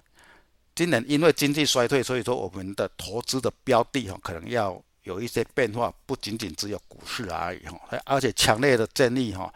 [0.78, 9.52] 今年因为经济衰退，所以说我们的投资的标的哈，可能要有一些变化，不仅仅只有股市而已哈，而且强烈的建议哈，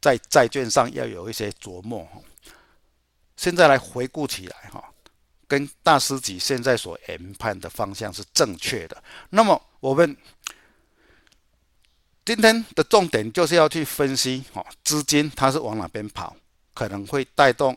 [0.00, 2.20] 在债券上要有一些琢磨哈。
[3.36, 4.80] 现在来回顾起来哈。
[5.48, 9.02] 跟大师级现在所研判的方向是正确的。
[9.30, 10.16] 那么我们
[12.24, 16.36] 今天的重点就是要去分析，哈，资金它是往哪边跑，
[16.72, 17.76] 可能会带动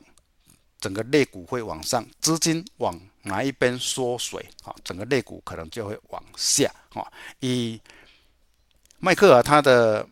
[0.79, 7.05] 整个类股会往上；资金往哪一边缩水，啊，整个类股可能就会往下，啊。
[7.39, 7.79] 以
[8.99, 10.07] 迈克尔他的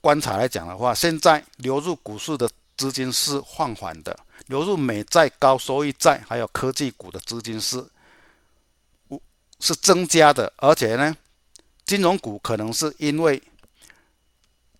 [0.00, 4.18] 观察来讲的话，现在流入股市的资金是放缓的。
[4.46, 7.82] 流入美债、高收益债还有科技股的资金是
[9.60, 11.16] 是增加的，而且呢，
[11.84, 13.40] 金融股可能是因为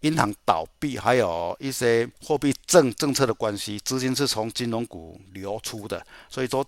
[0.03, 6.05] 银行倒闭，还有一些货币政政策的关系，资金是从金融股流出的。
[6.29, 6.65] 所以说，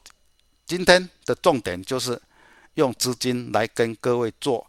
[0.66, 2.20] 今天的重点就是
[2.74, 4.68] 用资金来跟各位做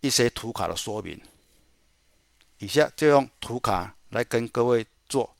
[0.00, 1.20] 一些图卡的说明。
[2.58, 5.34] 以下就用图卡来跟各位做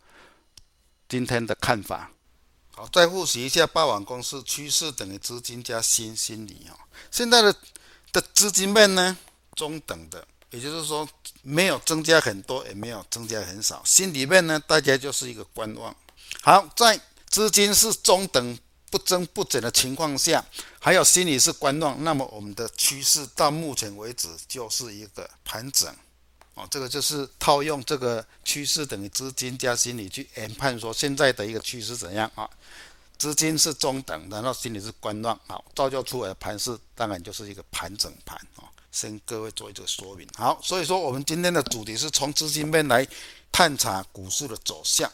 [1.09, 2.11] 今天的看法。
[2.73, 6.79] 好，再复习一下霸王公司：趋势等于资金加新心理哈。
[7.11, 7.55] 现在的
[8.13, 9.19] 的资金面呢，
[9.55, 11.09] 中等的，也就是说
[11.43, 13.83] 没有增加很多，也没有增加很少。
[13.85, 15.95] 心里面呢，大家就是一个观望。
[16.43, 18.59] 好，在资金是中等
[18.91, 20.45] 不增不减的情况下，
[20.79, 25.95] 还有心理是观望，那么我们的趋势到目前为止就是一个盘整。
[26.55, 32.49] 哦，这个就是套用这个趋势等于资金加心理去研判说现在的一个趋势怎样啊？
[33.17, 38.65] 资金是中等，然后心理是观望，好，造就出来的盘势当然就是一个盘整盘啊。
[38.91, 40.27] 先各位做一个说明。
[40.37, 43.07] 好，所以说我们今天的主题是从资金面来
[43.53, 45.11] 探查股市的走向。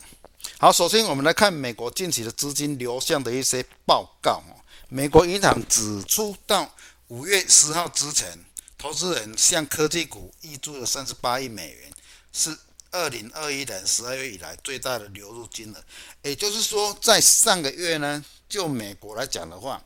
[0.58, 4.42] 好，首先我们来看美国近期的资金流向的一些报告。
[4.88, 6.74] 美国银行指出，到
[7.08, 8.38] 五月十号之前。
[8.78, 11.90] 投资人向科技股挹注了三十八亿美元，
[12.30, 12.56] 是
[12.90, 15.82] 二零二一年十二月以来最大的流入金额。
[16.22, 19.82] 也就是说，在上个月呢，就美国来讲的话，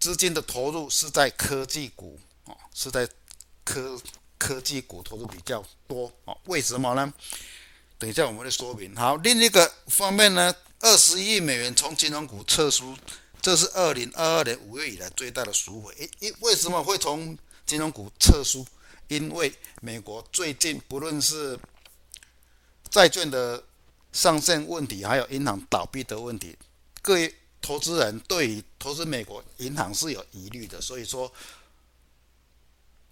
[0.00, 2.18] 资金的投入是在科技股，
[2.76, 3.08] 是在
[3.64, 3.98] 科
[4.36, 6.36] 科技股投入比较多哦。
[6.44, 7.10] 为什么呢？
[7.98, 8.94] 等一下我们来说明。
[8.94, 12.94] 好，另一个方面呢，二十亿美元从金融股撤出，
[13.40, 15.94] 这是二零二二年五月以来最大的赎回。
[15.94, 18.66] 诶，因为什么会从金融股撤出，
[19.08, 19.50] 因为
[19.80, 21.58] 美国最近不论是
[22.90, 23.64] 债券的
[24.12, 26.54] 上限问题，还有银行倒闭的问题，
[27.00, 31.32] 各位投资人对于投资美国银行是有疑虑的，所以说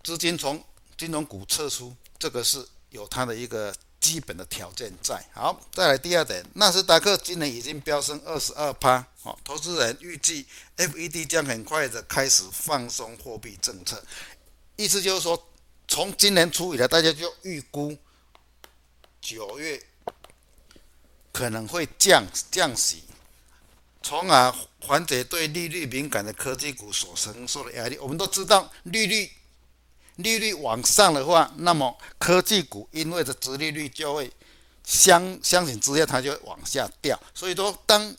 [0.04, 0.62] 资金从
[0.98, 5.24] 金融股撤出，这个是有它的一个基本的条件在。
[5.32, 10.46] 好，再来第二点，纳斯达克今年已经飙升二十二趴，好，投资人预计
[10.76, 14.04] FED 将很快的开始放松货币政策。
[14.76, 15.48] 意思就是说，
[15.88, 17.96] 从今年初以来，大家就预估
[19.22, 19.82] 九月
[21.32, 23.04] 可能会降降息，
[24.02, 27.96] 从而缓解对利率敏感的科技股所承受的压力。
[27.96, 29.30] 我们都知道，利率
[30.16, 34.30] 利率往上的话，那么科技股因为的殖利率就会
[34.84, 37.20] 相相形之下，它就往下掉。
[37.34, 38.14] 所以说，当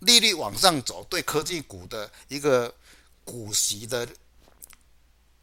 [0.00, 2.74] 利率往上走，对科技股的一个
[3.24, 4.06] 股息的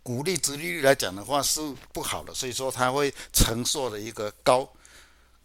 [0.04, 1.60] 股利殖利率来讲的话是
[1.92, 4.70] 不好的，所以说它会承受的一个高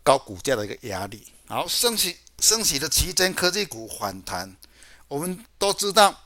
[0.02, 1.26] 高股价的一个压力。
[1.46, 4.56] 好，升息升息的期间，科技股反弹，
[5.08, 6.22] 我们都知道，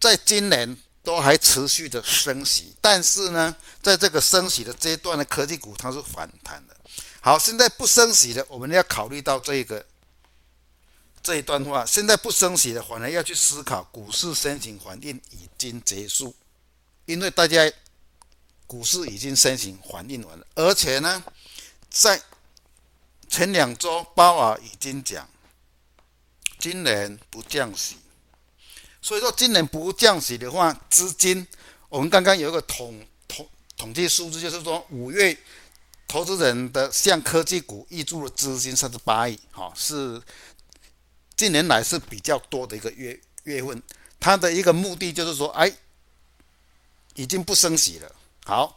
[0.00, 6.74] 在今年都还持续的升息，但是呢，在这个升息的阶段的科技股它是反弹的。
[7.20, 9.84] 好，现在不升息的，我们要考虑到这个。
[11.22, 16.34] 这一段话，现在不升息的，反而要去思考股市升息环境已经结束，
[17.06, 17.72] 因为大家
[18.66, 21.24] 股市已经升息反应完了，而且呢，
[21.88, 22.20] 在
[23.26, 25.26] 前两周鲍尔已经讲，
[26.58, 27.96] 今年不降息，
[29.04, 31.46] 所以说今年不降息的话，资金
[31.90, 33.46] 我们刚刚有一个统统
[33.76, 35.36] 统计数字，就是说五月
[36.08, 40.22] 投资人的向科技股挹注的资金三十八亿，哈是。
[41.36, 43.82] 近年来是比较多的一个月月份，
[44.20, 45.70] 它的一个目的就是说，哎，
[47.14, 48.10] 已经不升息了，
[48.46, 48.76] 好，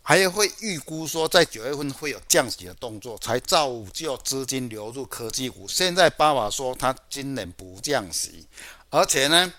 [0.00, 5.66] 还会预估说在九月份会有降息的动作，才造就资金流入科技股。
[5.66, 8.46] 现在爸爸说他今年不降息，
[8.90, 9.52] 而且呢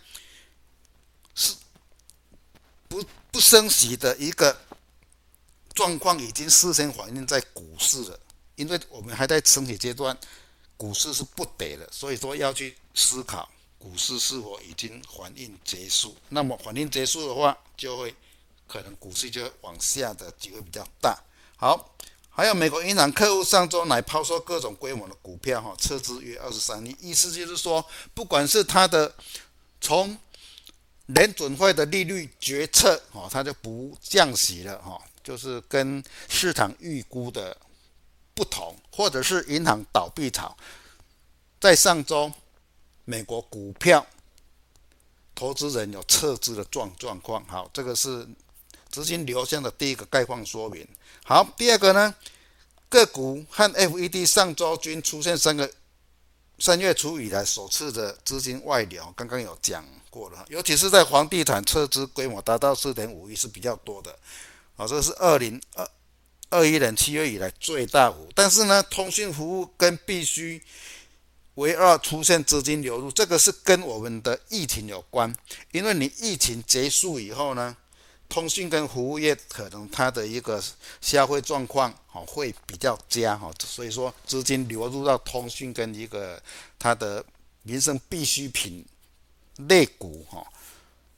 [1.36, 1.54] 是
[2.88, 4.60] 不不升息的一个
[5.74, 8.20] 状况已经事先反映在股市了，
[8.56, 10.18] 因为我们还在升息阶段。
[10.78, 16.16] 股市是不跌的，所以说要去思考股市是否已经反应结束。
[16.30, 18.16] 那么反应结束的话，就会
[18.66, 21.22] 可能股市就往下的机会比较大。
[21.58, 21.94] 好，
[22.40, 29.14] 还有美国银行客户上周来抛售各种规模的股票，哈，撤资约二十三亿，意思就是说，不管是它的
[29.82, 30.18] 从
[31.08, 37.58] 联准会的利率决策，哈，它就不降息了，哈，就是跟市场预估的。
[38.34, 40.56] 不同，或者是银行倒闭潮，
[41.60, 42.32] 在上周，
[43.04, 44.08] 美国股票
[45.36, 47.44] 投资人有撤资的状状况。
[47.48, 48.26] 好，这个是
[48.90, 50.88] 资金流向的第一个概况说明。
[51.24, 52.16] 好，第二个呢，
[52.90, 55.72] 个股和 FED 上周均出现三个
[56.60, 64.18] 三月初以来首次的资金外流，刚刚有讲过了，尤其是在房地产撤资规模达到四点五亿是比较多的。
[64.76, 65.90] 啊，这是二零二。
[66.52, 70.60] 二一年七月以来最大幅，但是呢，通讯服务跟必须
[71.54, 75.32] 唯二出现资金流入，这个是跟我们的疫情有关。
[75.72, 77.78] 因为你疫情结束以后呢，
[78.30, 80.64] 通讯跟服务业可能它的一个
[81.02, 86.42] 消费状况哦会比较佳哈，所以说资金流入到通讯跟一个
[86.78, 87.26] 它的
[87.64, 88.86] 民生必需品
[89.68, 90.46] 类股哈，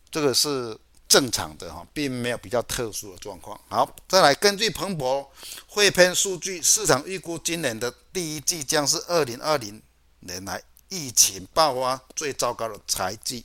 [0.09, 0.76] 这个是。
[1.12, 3.59] 正常的哈，并没有比较特殊的状况。
[3.68, 5.30] 好，再来根据彭博
[5.68, 9.82] 汇编数据，市场预估今年的第一季将是二零二零
[10.22, 13.43] 年来疫情爆发最糟糕的财季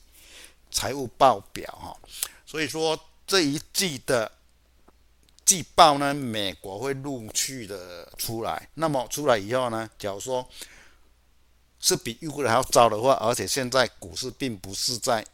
[0.71, 1.97] 财务报表哈。
[2.47, 2.97] 所以说
[3.27, 4.31] 这一季的
[5.45, 8.69] 季报呢，美国会陆续的出来。
[8.75, 10.49] 那么出来以后呢，假如说
[11.81, 15.27] 是比预估的还要糟的话，而且现在股市并不是在。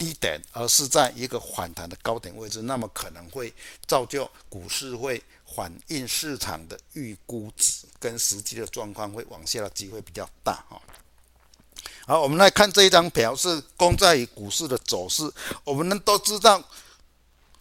[0.00, 3.52] 低点，而是在一个反弹的高点位置，那么可能会
[3.86, 5.22] 造就股市会
[5.54, 10.80] 反映市场的预估值跟实际的状况会往下的机会比较大哈。
[12.10, 15.32] 好，我们来看这一张表，是公债与股市的走势。
[15.62, 16.60] 我们都知道，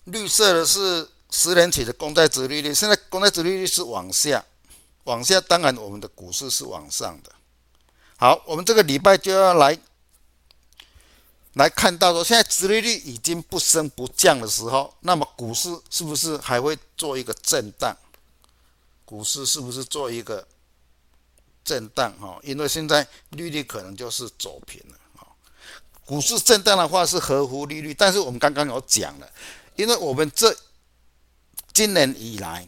[0.06, 4.44] 绿色的是十年期的公债殖利率，现在公债殖利率是往下，
[5.04, 7.32] 往下，当然我们的股市是往上的。
[8.18, 9.78] 好，我们这个礼拜就要来。
[11.54, 17.96] 来看到说，现在殖利率已经不升不降的时候，那么股市是不是还会做一个震荡？
[19.06, 20.48] 股市是不是做一个
[21.70, 22.12] 震荡？
[22.20, 24.98] 哈，因为现在利率可能就是走平了。
[25.16, 25.28] 哈，
[26.06, 29.30] 股市震荡的话是合乎利率，但是我们刚刚有讲了，
[29.76, 30.56] 因为我们这
[31.72, 32.68] 今年以来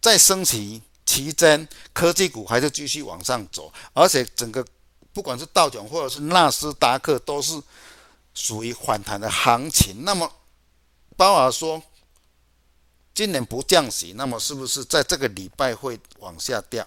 [0.00, 4.64] 在升息期间，科技股还是继续往上走，而且整个
[5.12, 7.60] 不管是道琼或者是纳斯达克都是。
[8.36, 10.28] 属于反弹的行情，那么
[11.16, 11.80] 鲍尔说
[13.14, 16.84] 今年不降息，那么是不是在这个礼拜会往下掉？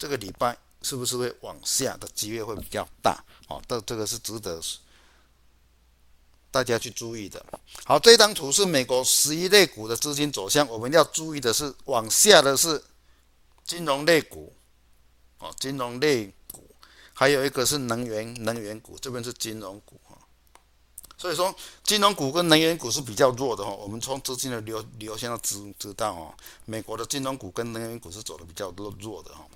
[0.00, 3.22] 这个礼拜是不是会往下的机会会比较大？
[3.48, 4.58] 哦，这这个是值得
[6.50, 7.44] 大家去注意的。
[7.84, 12.82] 好，这张图是美国十一类股的资金走向，我们要注意的是往下的是
[13.62, 14.50] 金融类股，
[15.38, 16.66] 哦，金融类股，
[17.12, 20.16] 还有一个是能源能源股，这边是金融股哈。
[21.18, 23.70] 所以说，金融股跟能源股是比较弱的哈。
[23.70, 26.34] 我们从资金的流流向知知道哦，
[26.64, 29.46] 美国的金融股跟能源股是走的比较弱弱的哈。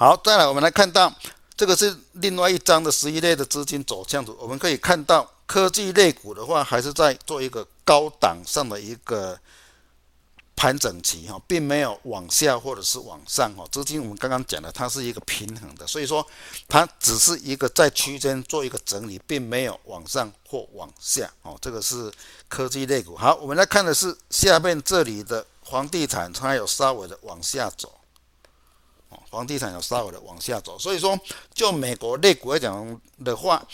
[0.00, 1.12] 好，再来我们来看到
[1.54, 9.38] 这个是另外一张的十一类的资金走向图，我们可以看到科技类股的话，还是在做一个高档上的一个。
[10.56, 16.26] 盘整期哈，并没有往下或者是往上哈，资金我们刚刚讲的，它是一个平衡的，所以说
[16.68, 21.56] 它只是一个在区间做一个整理，并没有往上或往下哦。
[21.62, 22.12] 这个是
[22.46, 23.16] 科技类股。
[23.16, 27.90] 好，我们来看的是下面这里的房地产，它有稍微的往下走，
[29.30, 31.18] 房地产有稍微的往下走，所以说
[31.54, 33.66] 就美国类股来讲的话，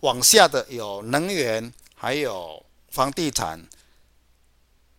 [0.00, 3.62] 往下的有能源，还有房地产。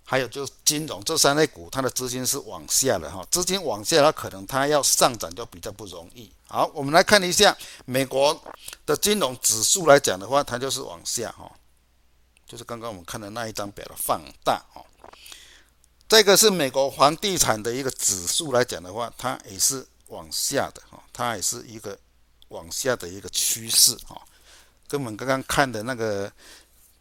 [0.05, 6.29] 还有就是金融这三类股，它的资金是往下的哈，资金往下，它可能它要上涨就比较不容易。
[6.45, 8.39] 好，我们来看一下美国
[8.85, 11.49] 的金融指数来讲的话，它就是往下哈，
[12.45, 14.85] 就是刚刚我们看的那一张表的放大哦。
[16.07, 21.97] 这个是美国房地产的一个指数来讲的话，它也是往下的哈，它也是一个
[22.49, 24.21] 往下的一个趋势哈，
[24.87, 26.31] 跟我们刚刚看的那个。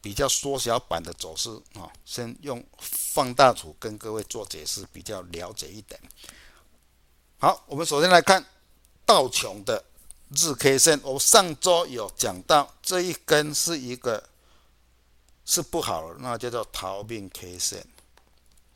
[0.05, 6.01] 比较缩小版的走势啊，先用放大图跟各位做解释，比较了解一点。
[7.39, 8.45] 好，我们首先来看
[9.07, 9.85] 道琼的
[10.31, 11.01] 日 K 线。
[11.05, 14.29] 我上周有讲到这一根是一个
[15.45, 17.87] 是不好的，那叫做逃命 K 线，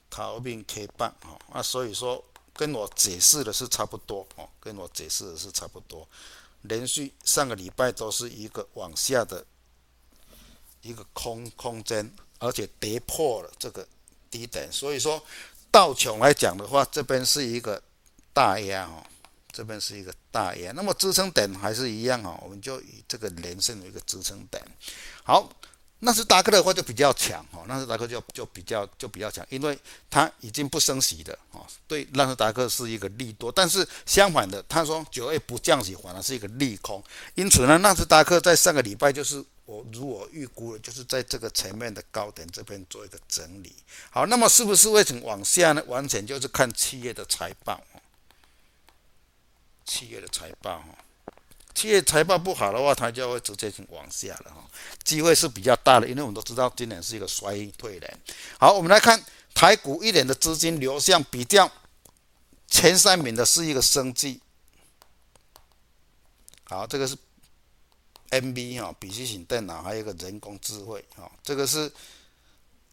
[0.09, 1.35] 逃命 K 棒啊。
[1.53, 2.23] 那所以说
[2.57, 6.09] 跟我解释的是差不多哦，跟我解释的是差不多。
[6.63, 9.45] 连续上个礼拜都是一个往下的。
[10.83, 13.85] 一个空空间，而且跌破了这个
[14.31, 15.21] 低点，所以说
[15.69, 17.83] 道琼来讲的话，这边是一个
[18.33, 19.05] 大压哦，
[19.51, 20.71] 这边是一个大压。
[20.77, 24.65] 那么支撑点还是一样哦，我们就以这个连线的一个支撑点。
[25.25, 25.51] 好，
[26.01, 29.79] 纳斯达克的话就比较强哦，纳斯达克就就比较就比较强，因为
[30.11, 33.51] 它已经不升息的哦，对纳斯达克是一个利多。
[33.51, 37.03] 但是相反的，他说九月不降息，反而是一个利空。
[37.35, 39.45] 因此呢，纳斯达克在上个礼拜就是。
[39.67, 43.75] 我如果预估的，就是在这个前面的高点这边做一个整理。
[44.11, 45.83] 好，那么是不是为什么往下呢？
[45.89, 47.83] 完全就是看企业的财报。
[49.85, 50.85] 企业的财报，
[51.77, 54.65] 企业财报不好的话，它就会直接性往下了哈。
[55.05, 58.21] 机会是比较大的，因为我们都知道今年是一个衰退年。
[58.59, 59.23] 好，我们来看
[59.55, 61.71] 台股一年的资金流向比较，
[62.67, 64.41] 前三名的是一个生计。
[66.65, 67.17] 好，这个是。
[68.31, 71.91] NB 哈，笔记型电脑还有一个人工智慧哈，这个是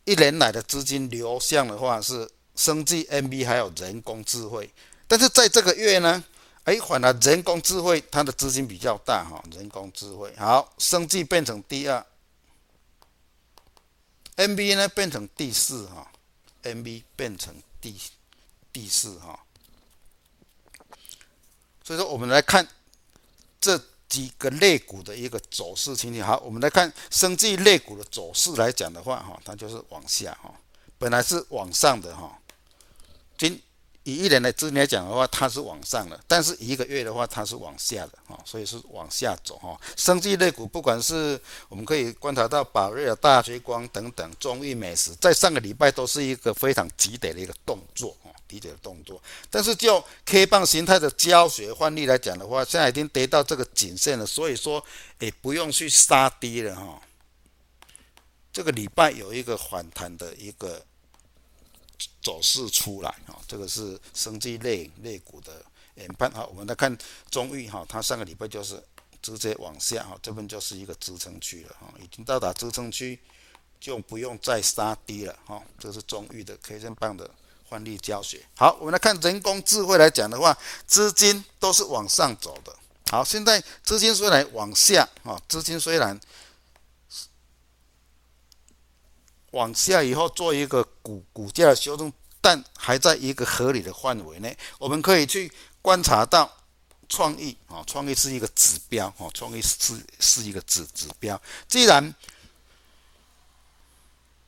[0.05, 4.71] 一年来的资金流向的话是生计 NB 还有人工智慧，
[5.07, 6.23] 但是在这个月呢，
[6.63, 12.05] 哎，反而人工智慧它的资金比较大哈，人工智慧好，生技变成第二
[14.35, 16.11] ，NBA 呢变成第四哈
[16.63, 17.99] ，NB 变成第
[18.71, 19.39] 第四哈，
[21.83, 22.67] 所以说我们来看
[23.59, 23.81] 这。
[24.09, 30.53] 几个类股的一个走势情形，好，我们来看生技类股的走势来讲的话，哈，它就是往下，哈，
[30.99, 32.39] 本来是往上的，哈，
[33.35, 33.59] 今。
[34.03, 39.79] 以一年的资金来讲的话，它是往上的；但是一个月的话，它是往下的哈，所以是往下走哈。
[39.95, 41.39] 生技类股，不管是
[41.69, 49.21] 我们可以观察到宝瑞尔、大立光等等，中裕美食，在上个礼拜都是一个非常急跌的一个动作哈，急跌的动作。
[49.49, 54.83] 但是就 K 棒形态的教学范例来讲的话，现在已经跌到这个颈线了，所以说
[55.19, 57.01] 也不用去杀低了哈。
[58.51, 60.83] 这个礼拜有一个反弹的一个。
[62.23, 65.63] 走势出来哈，这个是生技类类股的
[65.95, 66.45] 研判哈。
[66.45, 66.97] 我们来看
[67.29, 68.81] 中裕哈，它上个礼拜就是
[69.21, 73.19] 直接往下哈，这边就是一个支撑区了哈，已经到达支撑区，
[73.79, 75.61] 就不用再杀低了哈。
[75.77, 77.29] 这是中裕的 K 线棒的
[77.67, 78.45] 换例教学。
[78.55, 80.57] 好，我们来看人工智慧来讲的话，
[80.87, 82.73] 资金都是往上走的。
[83.11, 86.17] 好，现在资金虽然往下啊，资金虽然。
[89.53, 94.57] 往下以后做一个股股价的修正，但还在一个合理的范围内。
[94.79, 96.51] 我们可以去观察到
[97.07, 101.39] 创意啊，创意是一个指标啊，创意是是一个指指标。
[101.67, 102.13] 既然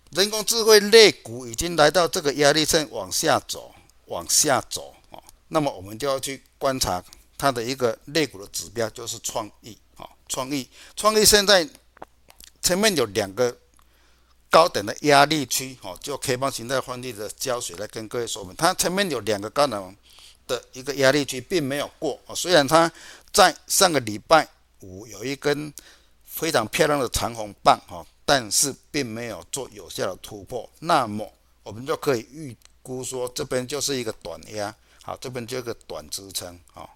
[0.09, 3.75] 人工智慧类股已经来到这个压力线往下走，
[4.07, 7.03] 往下走啊，那么我们就要去观察
[7.37, 11.69] 它的一个类股的指标，就是创意啊，创意，创意现在
[12.63, 13.55] 前面有两个。
[14.55, 18.55] 高点的压力区，哦，就 K 棒形态换力的教学来跟各位说明。
[18.55, 19.93] 它前面有两个高能
[20.47, 22.89] 的一个压力区并没有过啊，虽然它
[23.33, 24.47] 在上个礼拜
[24.79, 25.73] 五有一根
[26.23, 31.29] 非常漂亮的长红棒哈，但是并没有做有效的突破，那么
[31.61, 36.87] 我们就可以预估说这边就是一个短压，好，这边就一个短支撑啊。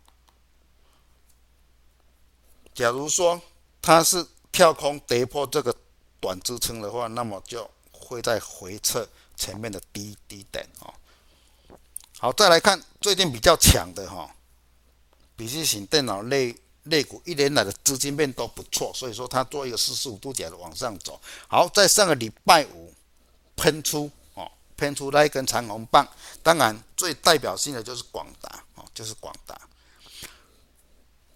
[2.74, 3.42] 假如说
[3.82, 5.76] 它是跳空跌破这个
[6.20, 10.94] 短支撑的话，那么就会在回撤前面的低低点哦。
[12.20, 14.30] 好，再来看最近比较强的哈，
[15.36, 16.54] 笔记型电脑类
[16.84, 21.20] 类股一年来的资金面都不错，所以说它做一个四十五度角的往上走。
[21.48, 22.94] 好，在上个礼拜五
[23.56, 26.08] 喷出哦，喷出那一根长红棒，
[26.44, 29.60] 当然最代表性的就是广达哦，就是广达，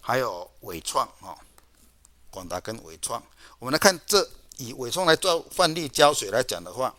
[0.00, 1.34] 还有纬创哦，
[2.30, 3.22] 广达跟纬创，
[3.58, 4.28] 我们来看这
[4.58, 6.94] 以纬创来做范例胶水来讲的话。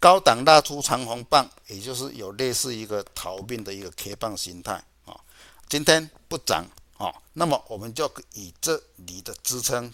[0.00, 4.74] 高档拉出长红棒，也就是有类似一个逃命的一个 K 棒形态
[5.06, 5.18] 啊。
[5.66, 6.66] 今天不涨
[6.98, 9.90] 啊，那么我们就以这里的支撑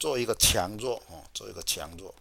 [0.00, 2.12] 做一个强弱哦，做一个强弱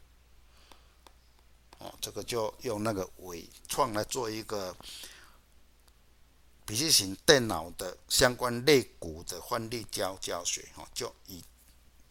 [1.80, 1.92] 哦。
[2.00, 4.76] 这个就用那个纬创来做一个
[6.64, 11.44] 笔记型电脑的相关类股的换例教教学哈，就以。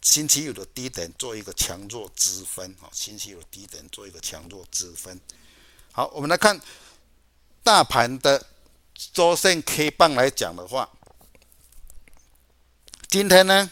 [0.05, 5.19] 星期五的低点做一个强弱之分啊，星期五的低点做一个强弱之分。
[5.93, 6.61] 好，我们来看
[7.63, 8.47] 大盘的
[9.15, 10.91] 周线 K 棒来讲的话，
[13.09, 13.71] 今天呢，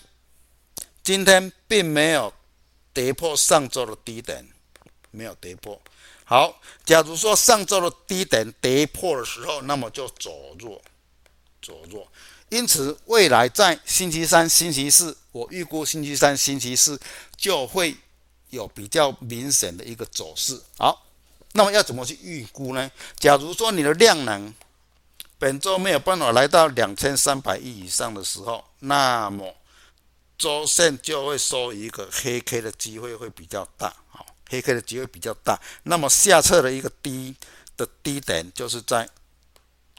[1.02, 2.32] 今天并没有
[2.94, 4.48] 跌破上周的低点，
[5.10, 5.78] 没有跌破。
[6.24, 10.80] 好，假如说上周的低点跌破的时候，那么就走弱，
[11.60, 12.10] 走弱。
[12.52, 17.00] 因此，未来在星期三、星期四，我预估星期三、星期四
[17.34, 17.96] 就会
[18.50, 20.60] 有比较明显的一个走势。
[20.76, 21.06] 好，
[21.52, 22.90] 那么要怎么去预估呢？
[23.18, 24.52] 假如说你的量能
[25.38, 29.54] 本周没有办法来到两千三百亿以上的时候，那么
[30.36, 33.96] 周线就会收一个黑 K 的机会会比较大。
[34.10, 35.58] 好，黑 K 的机会比较大。
[35.84, 37.34] 那么下侧的一个低
[37.78, 39.08] 的低点就是在。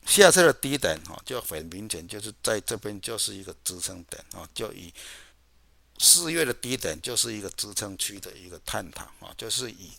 [0.05, 4.93] 下侧的低点哈，就很明显，就是在这边就是一个支撑点啊，就以
[5.97, 9.91] 四月的低点就是一个支撑区的一个探讨啊，就是以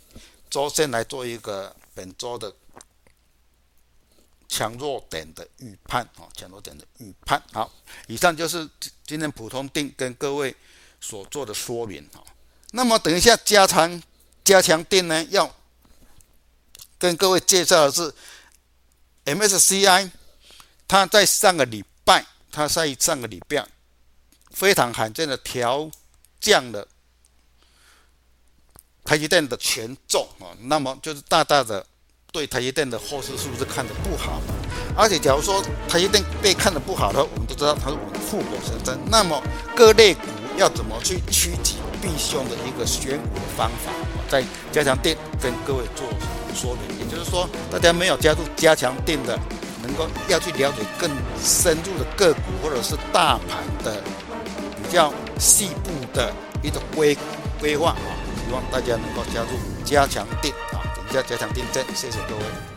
[0.51, 2.55] 周线来做一个本周的
[4.47, 7.43] 强弱点的预判啊，强弱点的预判。
[7.53, 7.73] 好，
[8.07, 8.69] 以上就是
[9.07, 10.55] 今天普通定跟各位
[11.01, 12.23] 所做的说明啊。
[12.73, 14.03] 那么等一下加强
[14.45, 15.53] 加强定呢，要
[16.99, 18.15] 跟各位介绍的是。
[19.25, 20.11] MSCI，
[20.87, 23.67] 它在上个礼拜，它在上个礼拜
[24.51, 25.91] 非常罕见的调
[26.41, 26.87] 降了
[29.05, 31.85] 台积电的权重啊，那么就是大大的
[32.33, 34.41] 对台积电的后市是不是看得不好？
[34.97, 37.97] 而且假如说台积电被看得不好的话，我们都知道它是
[38.31, 38.99] 护国神针。
[39.11, 39.43] 那么
[39.75, 40.23] 各类股
[40.57, 43.93] 要怎么去趋吉避凶的一个选股的方法，
[44.29, 46.07] 在加强錠跟各位做。
[46.55, 49.39] 说明，也就是说，大家没有加入加强定的，
[49.83, 51.11] 能够要去了解更
[51.43, 54.03] 深入的个股或者是大盘的
[54.83, 56.33] 比较细部的
[56.63, 57.17] 一种规
[57.61, 57.97] 规划啊，
[58.47, 62.74] 希望大家能够加入加强定啊，等一下加强定证，谢谢各位。